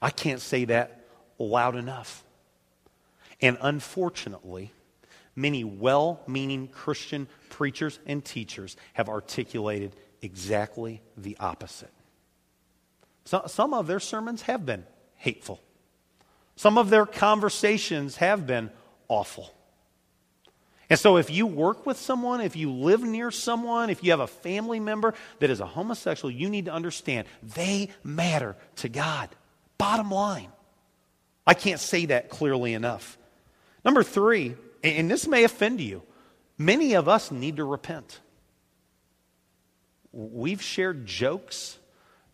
I 0.00 0.08
can't 0.08 0.40
say 0.40 0.64
that 0.64 1.04
loud 1.38 1.76
enough. 1.76 2.24
And 3.42 3.58
unfortunately, 3.60 4.72
many 5.36 5.62
well 5.62 6.22
meaning 6.26 6.68
Christian 6.68 7.28
preachers 7.50 7.98
and 8.06 8.24
teachers 8.24 8.78
have 8.94 9.10
articulated 9.10 9.94
exactly 10.22 11.02
the 11.18 11.36
opposite. 11.38 11.92
So, 13.30 13.44
some 13.46 13.74
of 13.74 13.86
their 13.86 14.00
sermons 14.00 14.42
have 14.42 14.66
been 14.66 14.84
hateful. 15.14 15.62
Some 16.56 16.76
of 16.76 16.90
their 16.90 17.06
conversations 17.06 18.16
have 18.16 18.44
been 18.44 18.70
awful. 19.06 19.54
And 20.90 20.98
so, 20.98 21.16
if 21.16 21.30
you 21.30 21.46
work 21.46 21.86
with 21.86 21.96
someone, 21.96 22.40
if 22.40 22.56
you 22.56 22.72
live 22.72 23.04
near 23.04 23.30
someone, 23.30 23.88
if 23.88 24.02
you 24.02 24.10
have 24.10 24.18
a 24.18 24.26
family 24.26 24.80
member 24.80 25.14
that 25.38 25.48
is 25.48 25.60
a 25.60 25.66
homosexual, 25.66 26.28
you 26.28 26.50
need 26.50 26.64
to 26.64 26.72
understand 26.72 27.28
they 27.54 27.90
matter 28.02 28.56
to 28.78 28.88
God. 28.88 29.28
Bottom 29.78 30.10
line. 30.10 30.50
I 31.46 31.54
can't 31.54 31.78
say 31.78 32.06
that 32.06 32.30
clearly 32.30 32.74
enough. 32.74 33.16
Number 33.84 34.02
three, 34.02 34.56
and 34.82 35.08
this 35.08 35.28
may 35.28 35.44
offend 35.44 35.80
you, 35.80 36.02
many 36.58 36.94
of 36.94 37.08
us 37.08 37.30
need 37.30 37.58
to 37.58 37.64
repent. 37.64 38.18
We've 40.10 40.60
shared 40.60 41.06
jokes 41.06 41.78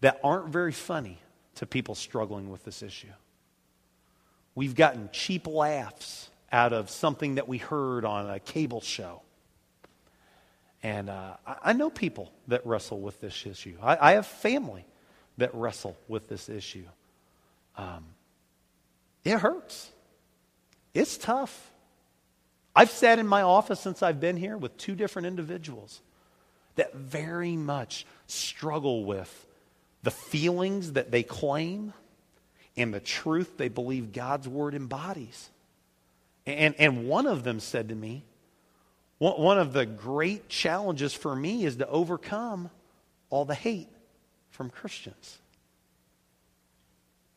that 0.00 0.20
aren't 0.22 0.48
very 0.48 0.72
funny 0.72 1.18
to 1.56 1.66
people 1.66 1.94
struggling 1.94 2.50
with 2.50 2.64
this 2.64 2.82
issue. 2.82 3.08
We've 4.54 4.74
gotten 4.74 5.10
cheap 5.12 5.46
laughs 5.46 6.30
out 6.52 6.72
of 6.72 6.90
something 6.90 7.36
that 7.36 7.48
we 7.48 7.58
heard 7.58 8.04
on 8.04 8.30
a 8.30 8.38
cable 8.38 8.80
show. 8.80 9.22
And 10.82 11.10
uh, 11.10 11.36
I 11.62 11.72
know 11.72 11.90
people 11.90 12.30
that 12.48 12.64
wrestle 12.66 13.00
with 13.00 13.20
this 13.20 13.46
issue. 13.46 13.76
I, 13.82 14.10
I 14.10 14.12
have 14.12 14.26
family 14.26 14.84
that 15.38 15.54
wrestle 15.54 15.96
with 16.08 16.28
this 16.28 16.48
issue. 16.48 16.84
Um, 17.76 18.04
it 19.24 19.38
hurts. 19.38 19.90
It's 20.94 21.18
tough. 21.18 21.72
I've 22.74 22.90
sat 22.90 23.18
in 23.18 23.26
my 23.26 23.42
office 23.42 23.80
since 23.80 24.02
I've 24.02 24.20
been 24.20 24.36
here 24.36 24.56
with 24.56 24.76
two 24.76 24.94
different 24.94 25.26
individuals 25.26 26.00
that 26.76 26.94
very 26.94 27.56
much 27.56 28.06
struggle 28.26 29.04
with 29.04 29.45
the 30.06 30.12
feelings 30.12 30.92
that 30.92 31.10
they 31.10 31.24
claim 31.24 31.92
and 32.76 32.94
the 32.94 33.00
truth 33.00 33.56
they 33.56 33.66
believe 33.66 34.12
God's 34.12 34.46
word 34.46 34.72
embodies. 34.72 35.50
And, 36.46 36.76
and 36.78 37.08
one 37.08 37.26
of 37.26 37.42
them 37.42 37.58
said 37.58 37.88
to 37.88 37.94
me, 37.96 38.22
one 39.18 39.58
of 39.58 39.72
the 39.72 39.84
great 39.84 40.48
challenges 40.48 41.12
for 41.12 41.34
me 41.34 41.64
is 41.64 41.74
to 41.76 41.88
overcome 41.88 42.70
all 43.30 43.44
the 43.44 43.56
hate 43.56 43.88
from 44.50 44.70
Christians. 44.70 45.38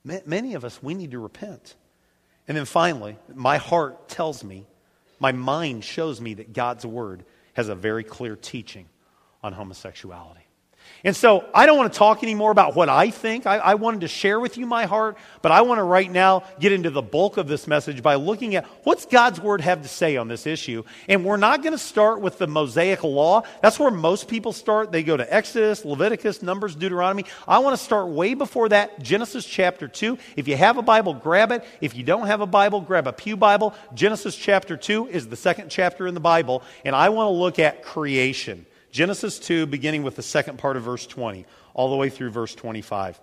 Many 0.04 0.54
of 0.54 0.64
us, 0.64 0.84
we 0.84 0.94
need 0.94 1.10
to 1.10 1.20
repent. 1.20 1.74
And 2.48 2.56
then 2.56 2.66
finally, 2.66 3.18
my 3.34 3.58
heart 3.58 4.10
tells 4.10 4.44
me, 4.44 4.68
my 5.20 5.32
mind 5.32 5.84
shows 5.84 6.22
me 6.22 6.36
that 6.36 6.54
God's 6.54 6.86
word 6.86 7.26
has 7.54 7.68
a 7.68 7.74
very 7.74 8.04
clear 8.04 8.36
teaching 8.36 8.86
on 9.42 9.54
homosexuality. 9.54 10.46
And 11.04 11.16
so 11.16 11.46
I 11.54 11.66
don't 11.66 11.78
want 11.78 11.94
to 11.94 11.98
talk 11.98 12.24
anymore 12.24 12.52
about 12.52 12.76
what 12.76 12.90
I 12.90 13.10
think. 13.10 13.46
I, 13.46 13.58
I, 13.58 13.76
wanted 13.76 14.02
to 14.02 14.10
share 14.10 14.38
with 14.40 14.58
you 14.58 14.66
my 14.66 14.86
heart, 14.86 15.18
but 15.42 15.52
I 15.52 15.62
want 15.62 15.80
to 15.80 15.84
right 15.84 16.12
now 16.12 16.44
get 16.60 16.74
into 16.74 16.90
the 16.90 17.02
bulk 17.02 17.38
of 17.38 17.48
this 17.48 17.68
message 17.68 18.04
by 18.04 18.16
looking 18.16 18.56
at 18.56 18.66
what's 18.84 19.06
God's 19.06 19.40
word 19.40 19.62
have 19.62 19.82
to 19.84 19.88
say 19.88 20.18
on 20.18 20.28
this 20.28 20.46
issue. 20.46 20.84
And 21.08 21.24
we're 21.24 21.38
not 21.38 21.64
going 21.64 21.72
to 21.72 21.78
start 21.78 22.20
with 22.20 22.38
the 22.38 22.48
Mosaic 22.48 23.04
law. 23.04 23.44
That's 23.62 23.80
where 23.80 23.92
most 23.92 24.28
people 24.28 24.52
start. 24.52 24.92
They 24.92 25.04
go 25.04 25.16
to 25.16 25.34
Exodus, 25.34 25.86
Leviticus, 25.86 26.42
Numbers, 26.42 26.76
Deuteronomy. 26.76 27.24
I 27.48 27.60
want 27.60 27.78
to 27.78 27.84
start 27.84 28.10
way 28.10 28.34
before 28.34 28.68
that, 28.70 29.02
Genesis 29.02 29.46
chapter 29.46 29.88
2. 29.88 30.18
If 30.36 30.50
you 30.50 30.58
have 30.58 30.78
a 30.78 30.82
Bible, 30.82 31.14
grab 31.14 31.54
it. 31.54 31.64
If 31.80 31.96
you 31.96 32.04
don't 32.04 32.28
have 32.28 32.42
a 32.42 32.46
Bible, 32.46 32.82
grab 32.82 33.08
a 33.08 33.14
Pew 33.14 33.38
Bible. 33.38 33.74
Genesis 33.94 34.36
chapter 34.36 34.76
2 34.76 35.08
is 35.08 35.30
the 35.30 35.38
second 35.38 35.70
chapter 35.70 36.08
in 36.08 36.14
the 36.14 36.20
Bible, 36.20 36.62
and 36.84 36.94
I 36.94 37.08
want 37.10 37.28
to 37.28 37.32
look 37.32 37.58
at 37.58 37.84
creation. 37.84 38.66
Genesis 38.92 39.40
2, 39.40 39.66
beginning 39.68 40.04
with 40.04 40.16
the 40.16 40.24
second 40.24 40.58
part 40.58 40.78
of 40.78 40.84
verse 40.84 41.06
20, 41.06 41.46
all 41.74 41.90
the 41.90 41.96
way 41.96 42.10
through 42.10 42.32
verse 42.32 42.56
25. 42.56 43.20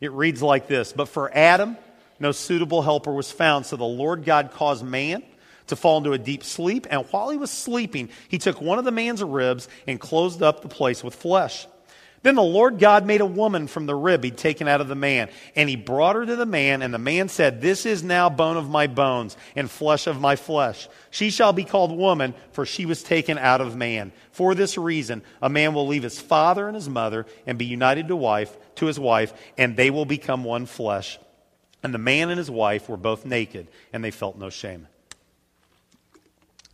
It 0.00 0.12
reads 0.12 0.42
like 0.42 0.66
this 0.66 0.92
But 0.92 1.08
for 1.08 1.34
Adam, 1.34 1.76
no 2.18 2.32
suitable 2.32 2.82
helper 2.82 3.12
was 3.12 3.30
found, 3.30 3.66
so 3.66 3.76
the 3.76 3.84
Lord 3.84 4.24
God 4.24 4.50
caused 4.52 4.84
man 4.84 5.22
to 5.68 5.76
fall 5.76 5.98
into 5.98 6.12
a 6.12 6.18
deep 6.18 6.44
sleep, 6.44 6.86
and 6.90 7.06
while 7.06 7.30
he 7.30 7.38
was 7.38 7.50
sleeping, 7.50 8.10
he 8.28 8.38
took 8.38 8.60
one 8.60 8.78
of 8.78 8.84
the 8.84 8.90
man's 8.90 9.22
ribs 9.22 9.68
and 9.86 10.00
closed 10.00 10.42
up 10.42 10.62
the 10.62 10.68
place 10.68 11.02
with 11.02 11.14
flesh. 11.14 11.66
Then 12.22 12.34
the 12.34 12.42
Lord 12.42 12.78
God 12.78 13.06
made 13.06 13.22
a 13.22 13.26
woman 13.26 13.66
from 13.66 13.86
the 13.86 13.94
rib 13.94 14.22
he'd 14.24 14.36
taken 14.36 14.68
out 14.68 14.82
of 14.82 14.88
the 14.88 14.94
man, 14.94 15.30
and 15.56 15.70
he 15.70 15.76
brought 15.76 16.16
her 16.16 16.26
to 16.26 16.36
the 16.36 16.44
man, 16.44 16.82
and 16.82 16.92
the 16.92 16.98
man 16.98 17.30
said, 17.30 17.62
This 17.62 17.86
is 17.86 18.02
now 18.02 18.28
bone 18.28 18.58
of 18.58 18.68
my 18.68 18.88
bones 18.88 19.38
and 19.56 19.70
flesh 19.70 20.06
of 20.06 20.20
my 20.20 20.36
flesh. 20.36 20.86
She 21.10 21.30
shall 21.30 21.54
be 21.54 21.64
called 21.64 21.96
woman, 21.96 22.34
for 22.52 22.66
she 22.66 22.84
was 22.84 23.02
taken 23.02 23.38
out 23.38 23.62
of 23.62 23.74
man. 23.74 24.12
For 24.32 24.54
this 24.54 24.76
reason, 24.76 25.22
a 25.40 25.48
man 25.48 25.72
will 25.72 25.86
leave 25.86 26.02
his 26.02 26.20
father 26.20 26.66
and 26.66 26.74
his 26.74 26.90
mother 26.90 27.24
and 27.46 27.56
be 27.56 27.64
united 27.64 28.08
to 28.08 28.16
wife 28.16 28.54
to 28.76 28.86
his 28.86 28.98
wife, 28.98 29.32
and 29.56 29.74
they 29.74 29.90
will 29.90 30.04
become 30.04 30.44
one 30.44 30.66
flesh. 30.66 31.18
And 31.82 31.94
the 31.94 31.98
man 31.98 32.28
and 32.28 32.36
his 32.36 32.50
wife 32.50 32.90
were 32.90 32.98
both 32.98 33.24
naked, 33.24 33.68
and 33.94 34.04
they 34.04 34.10
felt 34.10 34.36
no 34.36 34.50
shame. 34.50 34.88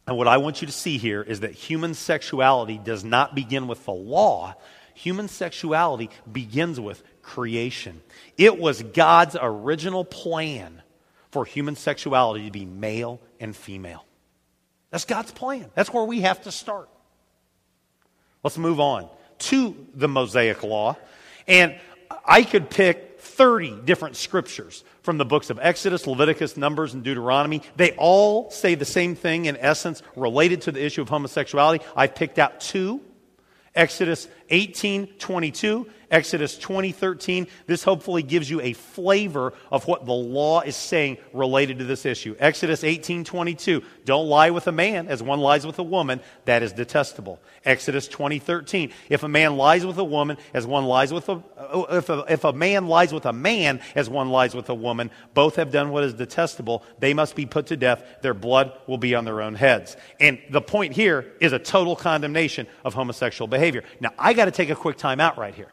And 0.08 0.16
what 0.16 0.28
I 0.28 0.38
want 0.38 0.60
you 0.60 0.66
to 0.66 0.72
see 0.72 0.98
here 0.98 1.22
is 1.22 1.40
that 1.40 1.52
human 1.52 1.94
sexuality 1.94 2.78
does 2.78 3.04
not 3.04 3.34
begin 3.34 3.66
with 3.66 3.84
the 3.84 3.92
law 3.92 4.54
human 4.96 5.28
sexuality 5.28 6.10
begins 6.30 6.80
with 6.80 7.02
creation. 7.22 8.02
It 8.36 8.58
was 8.58 8.82
God's 8.82 9.36
original 9.40 10.04
plan 10.04 10.82
for 11.30 11.44
human 11.44 11.76
sexuality 11.76 12.46
to 12.46 12.50
be 12.50 12.64
male 12.64 13.20
and 13.38 13.54
female. 13.54 14.04
That's 14.90 15.04
God's 15.04 15.32
plan. 15.32 15.70
That's 15.74 15.92
where 15.92 16.04
we 16.04 16.22
have 16.22 16.42
to 16.42 16.52
start. 16.52 16.88
Let's 18.42 18.56
move 18.56 18.80
on 18.80 19.08
to 19.38 19.76
the 19.94 20.08
Mosaic 20.08 20.62
Law. 20.62 20.96
And 21.46 21.78
I 22.24 22.42
could 22.42 22.70
pick 22.70 23.20
30 23.20 23.82
different 23.84 24.16
scriptures 24.16 24.82
from 25.02 25.18
the 25.18 25.24
books 25.24 25.50
of 25.50 25.58
Exodus, 25.60 26.06
Leviticus, 26.06 26.56
Numbers, 26.56 26.94
and 26.94 27.02
Deuteronomy. 27.02 27.60
They 27.76 27.92
all 27.92 28.50
say 28.50 28.74
the 28.74 28.84
same 28.84 29.14
thing 29.14 29.44
in 29.44 29.56
essence 29.56 30.02
related 30.14 30.62
to 30.62 30.72
the 30.72 30.82
issue 30.84 31.02
of 31.02 31.08
homosexuality. 31.08 31.84
I 31.94 32.06
picked 32.06 32.38
out 32.38 32.60
two 32.60 33.02
Exodus 33.76 34.28
18 34.50 35.06
22 35.18 35.86
Exodus 36.10 36.56
20:13. 36.58 37.48
This 37.66 37.82
hopefully 37.82 38.22
gives 38.22 38.48
you 38.48 38.60
a 38.60 38.72
flavor 38.72 39.52
of 39.70 39.86
what 39.86 40.06
the 40.06 40.12
law 40.12 40.60
is 40.60 40.76
saying 40.76 41.18
related 41.32 41.78
to 41.78 41.84
this 41.84 42.06
issue. 42.06 42.36
Exodus 42.38 42.82
18:22. 42.84 43.82
Don't 44.04 44.28
lie 44.28 44.50
with 44.50 44.66
a 44.66 44.72
man 44.72 45.08
as 45.08 45.22
one 45.22 45.40
lies 45.40 45.66
with 45.66 45.78
a 45.78 45.82
woman, 45.82 46.20
that 46.44 46.62
is 46.62 46.72
detestable. 46.72 47.40
Exodus 47.64 48.08
20:13. 48.08 48.92
If 49.08 49.22
a 49.22 49.28
man 49.28 49.56
lies 49.56 49.84
with 49.84 49.98
a 49.98 50.04
woman 50.04 50.36
as 50.54 50.66
one 50.66 50.84
lies 50.84 51.12
with 51.12 51.28
a 51.28 51.42
uh, 51.58 51.86
if 51.90 52.08
a, 52.08 52.24
if 52.28 52.44
a 52.44 52.52
man 52.52 52.86
lies 52.86 53.12
with 53.12 53.26
a 53.26 53.32
man 53.32 53.80
as 53.94 54.08
one 54.08 54.30
lies 54.30 54.54
with 54.54 54.68
a 54.68 54.74
woman, 54.74 55.10
both 55.34 55.56
have 55.56 55.72
done 55.72 55.90
what 55.90 56.04
is 56.04 56.14
detestable. 56.14 56.84
They 57.00 57.14
must 57.14 57.34
be 57.34 57.46
put 57.46 57.66
to 57.66 57.76
death. 57.76 58.04
Their 58.22 58.34
blood 58.34 58.72
will 58.86 58.98
be 58.98 59.14
on 59.14 59.24
their 59.24 59.40
own 59.40 59.54
heads. 59.54 59.96
And 60.20 60.38
the 60.50 60.60
point 60.60 60.94
here 60.94 61.32
is 61.40 61.52
a 61.52 61.58
total 61.58 61.96
condemnation 61.96 62.66
of 62.84 62.94
homosexual 62.94 63.48
behavior. 63.48 63.82
Now, 64.00 64.10
I 64.18 64.32
got 64.32 64.44
to 64.44 64.50
take 64.50 64.70
a 64.70 64.76
quick 64.76 64.96
time 64.96 65.20
out 65.20 65.38
right 65.38 65.54
here 65.54 65.72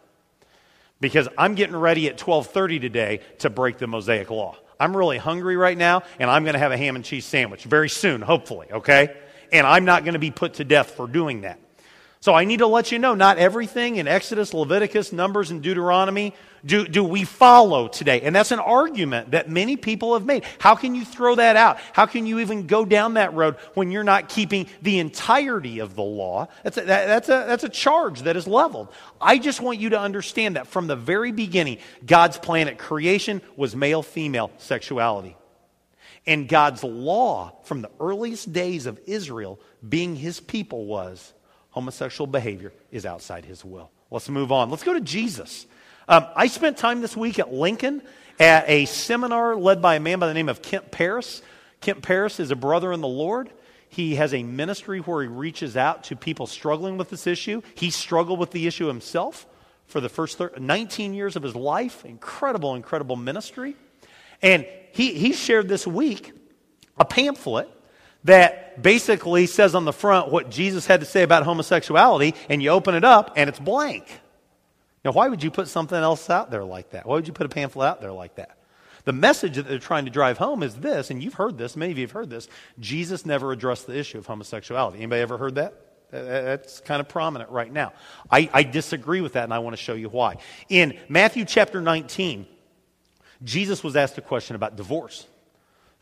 because 1.04 1.28
I'm 1.38 1.56
getting 1.56 1.76
ready 1.76 2.08
at 2.08 2.18
12:30 2.18 2.80
today 2.80 3.20
to 3.40 3.50
break 3.50 3.78
the 3.78 3.88
Mosaic 3.88 4.32
law. 4.32 4.56
I'm 4.80 4.96
really 4.96 5.18
hungry 5.18 5.58
right 5.58 5.78
now 5.78 6.04
and 6.18 6.32
I'm 6.32 6.44
going 6.44 6.54
to 6.54 6.60
have 6.60 6.72
a 6.72 6.78
ham 6.78 6.96
and 6.96 7.04
cheese 7.04 7.26
sandwich 7.26 7.66
very 7.66 7.90
soon, 7.90 8.22
hopefully, 8.22 8.68
okay? 8.72 9.14
And 9.52 9.68
I'm 9.68 9.84
not 9.84 10.06
going 10.06 10.14
to 10.14 10.20
be 10.20 10.32
put 10.32 10.56
to 10.56 10.64
death 10.64 10.92
for 10.92 11.06
doing 11.08 11.42
that. 11.42 11.60
So 12.24 12.34
I 12.34 12.46
need 12.46 12.60
to 12.60 12.68
let 12.68 12.90
you 12.90 13.00
know 13.00 13.16
not 13.16 13.38
everything 13.38 13.98
in 13.98 14.08
Exodus, 14.08 14.54
Leviticus, 14.54 15.12
Numbers, 15.12 15.52
and 15.52 15.62
Deuteronomy 15.62 16.34
do, 16.64 16.88
do 16.88 17.04
we 17.04 17.26
follow 17.26 17.90
today. 17.90 18.22
And 18.22 18.34
that's 18.34 18.52
an 18.52 18.62
argument 18.62 19.32
that 19.32 19.50
many 19.50 19.76
people 19.76 20.14
have 20.14 20.26
made. 20.26 20.46
How 20.58 20.74
can 20.76 20.96
you 20.96 21.04
throw 21.04 21.36
that 21.36 21.58
out? 21.58 21.80
How 21.92 22.06
can 22.06 22.26
you 22.26 22.40
even 22.40 22.66
go 22.66 22.86
down 22.86 23.16
that 23.16 23.34
road 23.34 23.58
when 23.74 23.92
you're 23.92 24.06
not 24.06 24.30
keeping 24.30 24.68
the 24.82 25.00
entirety 25.00 25.80
of 25.80 25.96
the 25.96 26.02
law? 26.02 26.48
That's 26.64 26.78
a, 26.78 26.86
that, 26.86 27.08
that's 27.08 27.28
a, 27.28 27.44
that's 27.46 27.66
a 27.66 27.70
charge 27.70 28.22
that 28.22 28.38
is 28.38 28.48
leveled. 28.48 28.88
I 29.20 29.38
just 29.38 29.60
want 29.60 29.80
you 29.80 29.90
to 29.90 30.00
understand 30.00 30.56
that 30.56 30.68
from 30.68 30.88
the 30.88 30.96
very 30.96 31.34
beginning, 31.34 31.80
God's 32.06 32.38
plan 32.38 32.70
at 32.70 32.78
creation 32.78 33.42
was 33.58 33.76
male 33.76 34.02
female 34.02 34.50
sexuality. 34.60 35.36
And 36.26 36.48
God's 36.48 36.86
law 36.86 37.52
from 37.66 37.82
the 37.82 37.92
earliest 38.00 38.54
days 38.54 38.86
of 38.86 38.98
Israel 39.08 39.60
being 39.86 40.16
his 40.16 40.40
people 40.40 40.86
was 40.86 41.34
homosexual 41.74 42.28
behavior 42.28 42.72
is 42.92 43.06
outside 43.06 43.46
his 43.46 43.66
will. 43.66 43.90
Let's 44.12 44.30
move 44.30 44.52
on. 44.52 44.70
Let's 44.70 44.84
go 44.84 44.94
to 44.94 45.02
Jesus. 45.02 45.66
Um, 46.08 46.26
I 46.36 46.48
spent 46.48 46.78
time 46.78 47.02
this 47.02 47.18
week 47.18 47.40
at 47.40 47.52
Lincoln 47.52 48.04
at 48.40 48.70
a 48.70 48.86
seminar 48.86 49.56
led 49.56 49.82
by 49.82 49.96
a 49.96 50.00
man 50.00 50.20
by 50.20 50.28
the 50.28 50.34
name 50.34 50.50
of 50.50 50.62
Kent 50.62 50.92
Paris. 50.92 51.42
Kent 51.82 52.04
Paris 52.04 52.40
is 52.40 52.52
a 52.52 52.56
brother 52.56 52.94
in 52.94 53.02
the 53.02 53.08
Lord. 53.08 53.50
He 53.90 54.16
has 54.16 54.34
a 54.34 54.44
ministry 54.44 55.00
where 55.00 55.24
he 55.24 55.28
reaches 55.28 55.76
out 55.76 56.04
to 56.06 56.16
people 56.16 56.46
struggling 56.46 56.98
with 56.98 57.10
this 57.10 57.26
issue. 57.26 57.62
He 57.76 57.90
struggled 57.90 58.40
with 58.40 58.52
the 58.52 58.68
issue 58.68 58.88
himself 58.88 59.48
for 59.86 60.00
the 60.00 60.10
first 60.10 60.40
19 60.60 61.14
years 61.14 61.36
of 61.36 61.44
his 61.44 61.56
life. 61.56 62.06
Incredible, 62.06 62.76
incredible 62.76 63.16
ministry. 63.16 63.76
And 64.42 64.68
he, 64.92 65.14
he 65.14 65.34
shared 65.34 65.68
this 65.68 65.88
week 65.88 66.34
a 66.98 67.06
pamphlet 67.06 67.70
that 68.24 68.82
basically 68.82 69.48
says 69.48 69.76
on 69.76 69.86
the 69.86 69.94
front 69.94 70.32
what 70.32 70.50
Jesus 70.50 70.86
had 70.86 71.02
to 71.02 71.06
say 71.06 71.24
about 71.24 71.44
homosexuality, 71.44 72.36
and 72.50 72.62
you 72.62 72.70
open 72.70 72.96
it 72.96 73.04
up 73.04 73.34
and 73.36 73.50
it's 73.50 73.60
blank. 73.60 74.06
Now, 75.04 75.12
why 75.12 75.28
would 75.28 75.44
you 75.44 75.52
put 75.52 75.68
something 75.68 75.98
else 75.98 76.30
out 76.30 76.50
there 76.50 76.64
like 76.64 76.92
that? 76.92 77.06
Why 77.06 77.16
would 77.16 77.28
you 77.28 77.34
put 77.34 77.46
a 77.46 77.50
pamphlet 77.50 77.88
out 77.88 78.02
there 78.02 78.14
like 78.14 78.36
that? 78.36 78.58
The 79.06 79.12
message 79.12 79.56
that 79.56 79.68
they're 79.68 79.80
trying 79.80 80.06
to 80.06 80.12
drive 80.12 80.38
home 80.38 80.64
is 80.64 80.76
this, 80.76 81.10
and 81.12 81.22
you've 81.22 81.34
heard 81.34 81.58
this, 81.58 81.76
many 81.76 81.92
of 81.92 81.98
you 81.98 82.06
have 82.06 82.12
heard 82.12 82.30
this. 82.30 82.48
Jesus 82.80 83.26
never 83.26 83.52
addressed 83.52 83.86
the 83.86 83.98
issue 83.98 84.18
of 84.18 84.26
homosexuality. 84.26 85.00
Anybody 85.00 85.22
ever 85.22 85.38
heard 85.38 85.56
that? 85.56 85.74
That's 86.10 86.80
kind 86.80 87.02
of 87.02 87.10
prominent 87.10 87.50
right 87.50 87.72
now. 87.72 87.92
I, 88.32 88.50
I 88.54 88.64
disagree 88.64 89.20
with 89.20 89.34
that, 89.34 89.44
and 89.44 89.54
I 89.54 89.60
want 89.60 89.76
to 89.76 89.82
show 89.82 89.94
you 89.94 90.08
why. 90.08 90.38
In 90.70 90.98
Matthew 91.10 91.44
chapter 91.44 91.82
19, 91.82 92.46
Jesus 93.44 93.84
was 93.84 93.98
asked 93.98 94.18
a 94.18 94.22
question 94.22 94.56
about 94.56 94.78
divorce. 94.78 95.26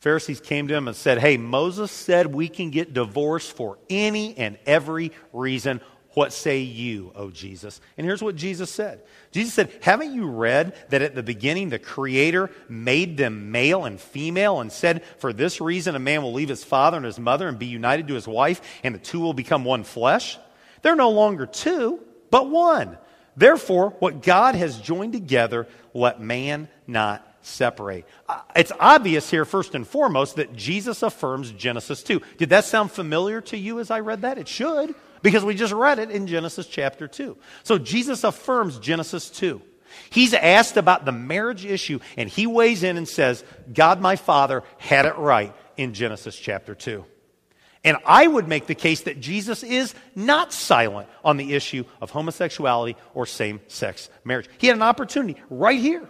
Pharisees 0.01 0.41
came 0.41 0.67
to 0.67 0.74
him 0.74 0.88
and 0.88 0.98
said, 0.98 1.20
Hey, 1.20 1.38
Moses 1.38 1.91
said 1.91 2.34
we 2.34 2.50
can 2.50 2.72
get 2.72 2.91
divorced 2.93 3.55
for 3.55 3.77
any 3.88 4.36
and 4.36 4.58
every 4.65 5.12
reason. 5.31 5.79
What 6.13 6.34
say 6.34 6.60
you, 6.60 7.12
O 7.15 7.29
Jesus? 7.29 7.79
And 7.98 8.05
here's 8.05 8.24
what 8.24 8.36
Jesus 8.36 8.72
said 8.72 9.03
Jesus 9.31 9.53
said, 9.53 9.72
Haven't 9.81 10.13
you 10.13 10.25
read 10.25 10.75
that 10.89 11.03
at 11.03 11.13
the 11.13 11.22
beginning 11.22 11.70
the 11.70 11.77
Creator 11.77 12.50
made 12.67 13.15
them 13.15 13.51
male 13.51 13.86
and 13.86 14.01
female 14.01 14.60
and 14.60 14.72
said, 14.72 15.05
For 15.20 15.31
this 15.31 15.62
reason 15.62 15.96
a 15.96 16.00
man 16.00 16.24
will 16.24 16.34
leave 16.34 16.50
his 16.50 16.63
father 16.63 16.98
and 16.98 17.05
his 17.05 17.20
mother 17.20 17.48
and 17.48 17.60
be 17.60 17.67
united 17.67 18.08
to 18.08 18.15
his 18.15 18.27
wife, 18.27 18.60
and 18.84 18.96
the 18.96 19.00
two 19.00 19.20
will 19.20 19.34
become 19.34 19.63
one 19.63 19.84
flesh? 19.84 20.39
They're 20.81 20.96
no 20.96 21.12
longer 21.12 21.46
two, 21.46 22.00
but 22.31 22.50
one. 22.50 22.98
Therefore, 23.38 23.91
what 24.00 24.24
God 24.24 24.55
has 24.55 24.81
joined 24.81 25.13
together, 25.13 25.67
let 25.93 26.20
man 26.20 26.70
not 26.88 27.25
separate. 27.41 28.05
Uh, 28.27 28.41
it's 28.55 28.71
obvious 28.79 29.29
here, 29.29 29.45
first 29.45 29.75
and 29.75 29.88
foremost, 29.88 30.36
that 30.36 30.55
Jesus 30.55 31.03
affirms 31.03 31.51
Genesis 31.51 32.03
2. 32.03 32.22
Did 32.37 32.50
that 32.50 32.65
sound 32.65 32.92
familiar 32.92 33.42
to 33.42 33.57
you 33.57 33.79
as 33.79 33.92
I 33.92 34.00
read 34.00 34.22
that? 34.22 34.37
It 34.37 34.48
should, 34.48 34.96
because 35.22 35.44
we 35.44 35.55
just 35.55 35.74
read 35.74 36.00
it 36.00 36.11
in 36.11 36.27
Genesis 36.27 36.68
chapter 36.68 37.07
2. 37.07 37.37
So 37.63 37.77
Jesus 37.77 38.24
affirms 38.24 38.79
Genesis 38.79 39.29
2. 39.29 39.61
He's 40.09 40.33
asked 40.33 40.77
about 40.77 41.05
the 41.05 41.11
marriage 41.11 41.65
issue, 41.65 42.00
and 42.18 42.29
he 42.29 42.48
weighs 42.48 42.83
in 42.83 42.98
and 42.98 43.07
says, 43.07 43.44
God 43.74 44.01
my 44.01 44.15
Father 44.15 44.63
had 44.77 45.05
it 45.05 45.18
right 45.18 45.53
in 45.77 45.94
Genesis 45.94 46.37
chapter 46.37 46.75
2. 46.75 47.05
And 47.83 47.98
I 48.05 48.27
would 48.27 48.48
make 48.48 48.68
the 48.68 48.75
case 48.75 49.01
that 49.01 49.20
Jesus 49.20 49.63
is 49.63 49.96
not 50.15 50.53
silent 50.53 51.09
on 51.25 51.37
the 51.37 51.53
issue 51.53 51.83
of 52.00 52.11
homosexuality 52.11 52.96
or 53.13 53.25
same 53.25 53.59
sex 53.68 54.09
marriage. 54.24 54.48
He 54.59 54.68
had 54.68 54.75
an 54.75 54.83
opportunity 54.83 55.42
right 55.50 55.79
here 55.79 56.07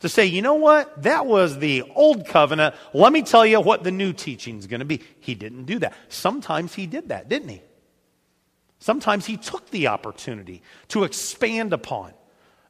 to 0.00 0.08
say, 0.08 0.26
you 0.26 0.42
know 0.42 0.54
what? 0.54 1.02
That 1.02 1.26
was 1.26 1.58
the 1.58 1.82
old 1.94 2.26
covenant. 2.26 2.74
Let 2.92 3.12
me 3.12 3.22
tell 3.22 3.44
you 3.44 3.60
what 3.60 3.82
the 3.82 3.90
new 3.90 4.12
teaching 4.12 4.58
is 4.58 4.66
going 4.66 4.80
to 4.80 4.86
be. 4.86 5.00
He 5.20 5.34
didn't 5.34 5.64
do 5.64 5.78
that. 5.80 5.94
Sometimes 6.08 6.74
he 6.74 6.86
did 6.86 7.08
that, 7.08 7.28
didn't 7.28 7.48
he? 7.48 7.62
Sometimes 8.78 9.26
he 9.26 9.36
took 9.36 9.70
the 9.70 9.88
opportunity 9.88 10.62
to 10.88 11.04
expand 11.04 11.72
upon 11.72 12.12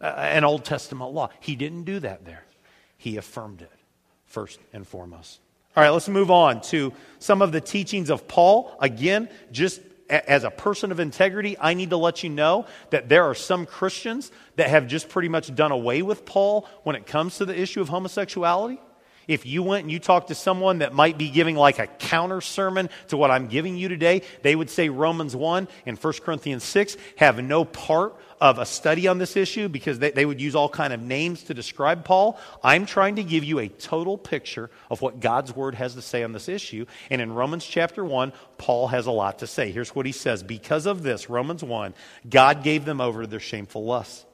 uh, 0.00 0.06
an 0.16 0.44
Old 0.44 0.64
Testament 0.64 1.12
law. 1.12 1.28
He 1.40 1.54
didn't 1.54 1.84
do 1.84 2.00
that 2.00 2.24
there. 2.24 2.44
He 2.96 3.16
affirmed 3.16 3.62
it 3.62 3.70
first 4.24 4.58
and 4.72 4.86
foremost. 4.86 5.40
All 5.76 5.82
right, 5.82 5.90
let's 5.90 6.08
move 6.08 6.30
on 6.30 6.60
to 6.62 6.92
some 7.18 7.42
of 7.42 7.52
the 7.52 7.60
teachings 7.60 8.10
of 8.10 8.26
Paul. 8.26 8.74
Again, 8.80 9.28
just 9.52 9.80
as 10.08 10.44
a 10.44 10.50
person 10.50 10.90
of 10.92 11.00
integrity, 11.00 11.56
I 11.58 11.74
need 11.74 11.90
to 11.90 11.96
let 11.96 12.22
you 12.22 12.30
know 12.30 12.66
that 12.90 13.08
there 13.08 13.24
are 13.24 13.34
some 13.34 13.66
Christians 13.66 14.30
that 14.56 14.70
have 14.70 14.86
just 14.86 15.08
pretty 15.08 15.28
much 15.28 15.54
done 15.54 15.72
away 15.72 16.02
with 16.02 16.24
Paul 16.24 16.66
when 16.82 16.96
it 16.96 17.06
comes 17.06 17.38
to 17.38 17.44
the 17.44 17.58
issue 17.58 17.80
of 17.80 17.88
homosexuality. 17.88 18.80
If 19.26 19.44
you 19.44 19.62
went 19.62 19.84
and 19.84 19.92
you 19.92 19.98
talked 19.98 20.28
to 20.28 20.34
someone 20.34 20.78
that 20.78 20.94
might 20.94 21.18
be 21.18 21.28
giving 21.28 21.54
like 21.54 21.78
a 21.78 21.86
counter 21.86 22.40
sermon 22.40 22.88
to 23.08 23.18
what 23.18 23.30
I'm 23.30 23.46
giving 23.46 23.76
you 23.76 23.88
today, 23.88 24.22
they 24.42 24.56
would 24.56 24.70
say 24.70 24.88
Romans 24.88 25.36
1 25.36 25.68
and 25.84 25.98
1 25.98 26.12
Corinthians 26.24 26.64
6 26.64 26.96
have 27.16 27.42
no 27.42 27.66
part 27.66 28.16
of 28.40 28.58
a 28.58 28.66
study 28.66 29.08
on 29.08 29.18
this 29.18 29.36
issue 29.36 29.68
because 29.68 29.98
they, 29.98 30.10
they 30.10 30.24
would 30.24 30.40
use 30.40 30.54
all 30.54 30.68
kind 30.68 30.92
of 30.92 31.00
names 31.00 31.44
to 31.44 31.54
describe 31.54 32.04
Paul. 32.04 32.38
I'm 32.62 32.86
trying 32.86 33.16
to 33.16 33.24
give 33.24 33.44
you 33.44 33.58
a 33.58 33.68
total 33.68 34.16
picture 34.16 34.70
of 34.90 35.02
what 35.02 35.20
God's 35.20 35.54
word 35.54 35.74
has 35.74 35.94
to 35.94 36.02
say 36.02 36.22
on 36.22 36.32
this 36.32 36.48
issue. 36.48 36.86
And 37.10 37.20
in 37.20 37.32
Romans 37.32 37.64
chapter 37.64 38.04
1, 38.04 38.32
Paul 38.56 38.88
has 38.88 39.06
a 39.06 39.10
lot 39.10 39.40
to 39.40 39.46
say. 39.46 39.70
Here's 39.70 39.94
what 39.94 40.06
he 40.06 40.12
says. 40.12 40.42
Because 40.42 40.86
of 40.86 41.02
this, 41.02 41.28
Romans 41.28 41.62
1, 41.62 41.94
God 42.28 42.62
gave 42.62 42.84
them 42.84 43.00
over 43.00 43.22
to 43.22 43.26
their 43.26 43.40
shameful 43.40 43.84
lusts. 43.84 44.24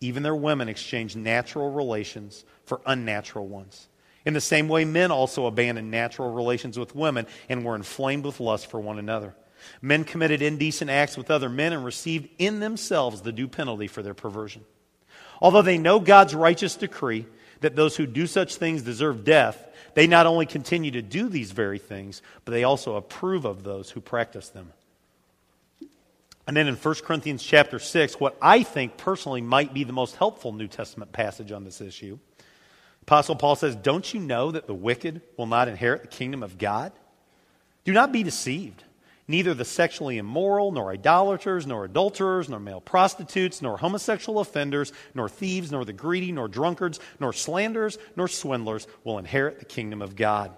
Even 0.00 0.22
their 0.22 0.34
women 0.34 0.68
exchanged 0.68 1.16
natural 1.16 1.70
relations 1.70 2.44
for 2.64 2.80
unnatural 2.84 3.46
ones. 3.46 3.88
In 4.26 4.34
the 4.34 4.40
same 4.40 4.68
way, 4.68 4.84
men 4.84 5.12
also 5.12 5.46
abandoned 5.46 5.90
natural 5.90 6.32
relations 6.32 6.78
with 6.78 6.94
women 6.94 7.26
and 7.48 7.64
were 7.64 7.76
inflamed 7.76 8.24
with 8.24 8.40
lust 8.40 8.68
for 8.68 8.80
one 8.80 8.98
another. 8.98 9.34
Men 9.82 10.04
committed 10.04 10.42
indecent 10.42 10.90
acts 10.90 11.16
with 11.16 11.30
other 11.30 11.48
men 11.48 11.72
and 11.72 11.84
received 11.84 12.28
in 12.38 12.60
themselves 12.60 13.22
the 13.22 13.32
due 13.32 13.48
penalty 13.48 13.86
for 13.86 14.02
their 14.02 14.14
perversion. 14.14 14.64
Although 15.40 15.62
they 15.62 15.78
know 15.78 16.00
God's 16.00 16.34
righteous 16.34 16.76
decree 16.76 17.26
that 17.60 17.76
those 17.76 17.96
who 17.96 18.06
do 18.06 18.26
such 18.26 18.56
things 18.56 18.82
deserve 18.82 19.24
death, 19.24 19.68
they 19.94 20.06
not 20.06 20.26
only 20.26 20.46
continue 20.46 20.90
to 20.92 21.02
do 21.02 21.28
these 21.28 21.52
very 21.52 21.78
things, 21.78 22.22
but 22.44 22.52
they 22.52 22.64
also 22.64 22.96
approve 22.96 23.44
of 23.44 23.62
those 23.62 23.90
who 23.90 24.00
practice 24.00 24.48
them. 24.50 24.72
And 26.46 26.56
then 26.56 26.68
in 26.68 26.76
1 26.76 26.94
Corinthians 26.96 27.42
chapter 27.42 27.78
6, 27.78 28.20
what 28.20 28.36
I 28.40 28.62
think 28.62 28.96
personally 28.96 29.40
might 29.40 29.74
be 29.74 29.84
the 29.84 29.92
most 29.92 30.16
helpful 30.16 30.52
New 30.52 30.68
Testament 30.68 31.12
passage 31.12 31.50
on 31.50 31.64
this 31.64 31.80
issue, 31.80 32.18
Apostle 33.02 33.36
Paul 33.36 33.56
says, 33.56 33.74
Don't 33.74 34.12
you 34.12 34.20
know 34.20 34.50
that 34.50 34.66
the 34.66 34.74
wicked 34.74 35.22
will 35.36 35.46
not 35.46 35.68
inherit 35.68 36.02
the 36.02 36.08
kingdom 36.08 36.42
of 36.42 36.58
God? 36.58 36.92
Do 37.84 37.92
not 37.92 38.12
be 38.12 38.22
deceived. 38.22 38.82
Neither 39.28 39.54
the 39.54 39.64
sexually 39.64 40.18
immoral, 40.18 40.70
nor 40.70 40.92
idolaters, 40.92 41.66
nor 41.66 41.84
adulterers, 41.84 42.48
nor 42.48 42.60
male 42.60 42.80
prostitutes, 42.80 43.60
nor 43.60 43.76
homosexual 43.76 44.38
offenders, 44.38 44.92
nor 45.14 45.28
thieves, 45.28 45.72
nor 45.72 45.84
the 45.84 45.92
greedy, 45.92 46.30
nor 46.30 46.46
drunkards, 46.46 47.00
nor 47.18 47.32
slanderers, 47.32 47.98
nor 48.14 48.28
swindlers 48.28 48.86
will 49.02 49.18
inherit 49.18 49.58
the 49.58 49.64
kingdom 49.64 50.00
of 50.00 50.14
God. 50.14 50.52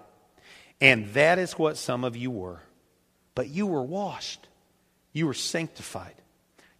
And 0.79 1.07
that 1.13 1.39
is 1.39 1.53
what 1.53 1.77
some 1.77 2.03
of 2.03 2.15
you 2.15 2.29
were. 2.29 2.61
But 3.33 3.49
you 3.49 3.65
were 3.65 3.83
washed, 3.83 4.47
you 5.13 5.25
were 5.25 5.33
sanctified, 5.33 6.15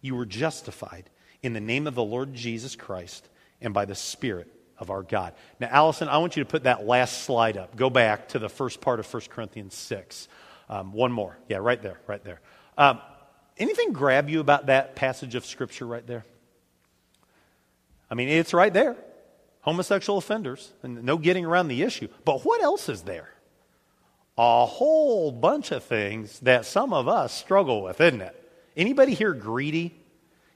you 0.00 0.14
were 0.14 0.26
justified 0.26 1.10
in 1.42 1.54
the 1.54 1.60
name 1.60 1.86
of 1.86 1.94
the 1.94 2.04
Lord 2.04 2.34
Jesus 2.34 2.76
Christ 2.76 3.28
and 3.60 3.74
by 3.74 3.84
the 3.84 3.94
Spirit 3.94 4.48
of 4.78 4.90
our 4.90 5.02
God. 5.02 5.34
Now, 5.58 5.68
Allison, 5.70 6.08
I 6.08 6.18
want 6.18 6.36
you 6.36 6.44
to 6.44 6.48
put 6.48 6.64
that 6.64 6.86
last 6.86 7.24
slide 7.24 7.56
up. 7.56 7.76
Go 7.76 7.90
back 7.90 8.28
to 8.28 8.38
the 8.38 8.48
first 8.48 8.80
part 8.80 9.00
of 9.00 9.12
1 9.12 9.22
Corinthians 9.28 9.74
6. 9.74 10.28
Um, 10.70 10.92
one 10.92 11.10
more. 11.10 11.36
Yeah, 11.48 11.58
right 11.58 11.82
there, 11.82 12.00
right 12.06 12.22
there. 12.22 12.40
Um, 12.78 13.00
anything 13.58 13.92
grab 13.92 14.30
you 14.30 14.38
about 14.38 14.66
that 14.66 14.94
passage 14.94 15.34
of 15.34 15.44
Scripture 15.44 15.84
right 15.84 16.06
there? 16.06 16.24
I 18.08 18.14
mean, 18.14 18.28
it's 18.28 18.54
right 18.54 18.72
there. 18.72 18.96
Homosexual 19.62 20.18
offenders, 20.18 20.72
and 20.82 21.02
no 21.04 21.18
getting 21.18 21.44
around 21.44 21.68
the 21.68 21.82
issue. 21.82 22.08
But 22.24 22.44
what 22.44 22.62
else 22.62 22.88
is 22.88 23.02
there? 23.02 23.28
A 24.38 24.64
whole 24.64 25.32
bunch 25.32 25.72
of 25.72 25.82
things 25.82 26.38
that 26.40 26.64
some 26.64 26.94
of 26.94 27.08
us 27.08 27.34
struggle 27.34 27.82
with, 27.82 28.00
isn't 28.00 28.22
it? 28.22 28.36
Anybody 28.76 29.12
here 29.14 29.34
greedy? 29.34 29.94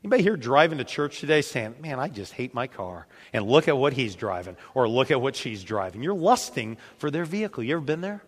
Anybody 0.02 0.22
here 0.22 0.36
driving 0.36 0.78
to 0.78 0.84
church 0.84 1.18
today 1.18 1.42
saying, 1.42 1.74
Man, 1.80 1.98
I 1.98 2.08
just 2.08 2.32
hate 2.32 2.54
my 2.54 2.68
car? 2.68 3.08
And 3.32 3.46
look 3.46 3.66
at 3.66 3.76
what 3.76 3.92
he's 3.94 4.14
driving, 4.14 4.56
or 4.74 4.88
look 4.88 5.10
at 5.10 5.20
what 5.20 5.34
she's 5.34 5.64
driving. 5.64 6.04
You're 6.04 6.14
lusting 6.14 6.78
for 6.98 7.10
their 7.10 7.24
vehicle. 7.24 7.64
You 7.64 7.76
ever 7.76 7.84
been 7.84 8.00
there? 8.00 8.22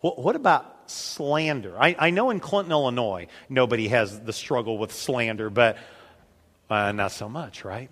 What, 0.00 0.18
what 0.18 0.36
about 0.36 0.90
slander? 0.90 1.76
I, 1.78 1.96
I, 1.98 2.10
know 2.10 2.30
in 2.30 2.40
Clinton, 2.40 2.72
Illinois, 2.72 3.26
nobody 3.48 3.88
has 3.88 4.20
the 4.20 4.32
struggle 4.32 4.78
with 4.78 4.92
slander, 4.92 5.50
but 5.50 5.76
uh, 6.70 6.92
not 6.92 7.12
so 7.12 7.28
much, 7.28 7.64
right? 7.64 7.90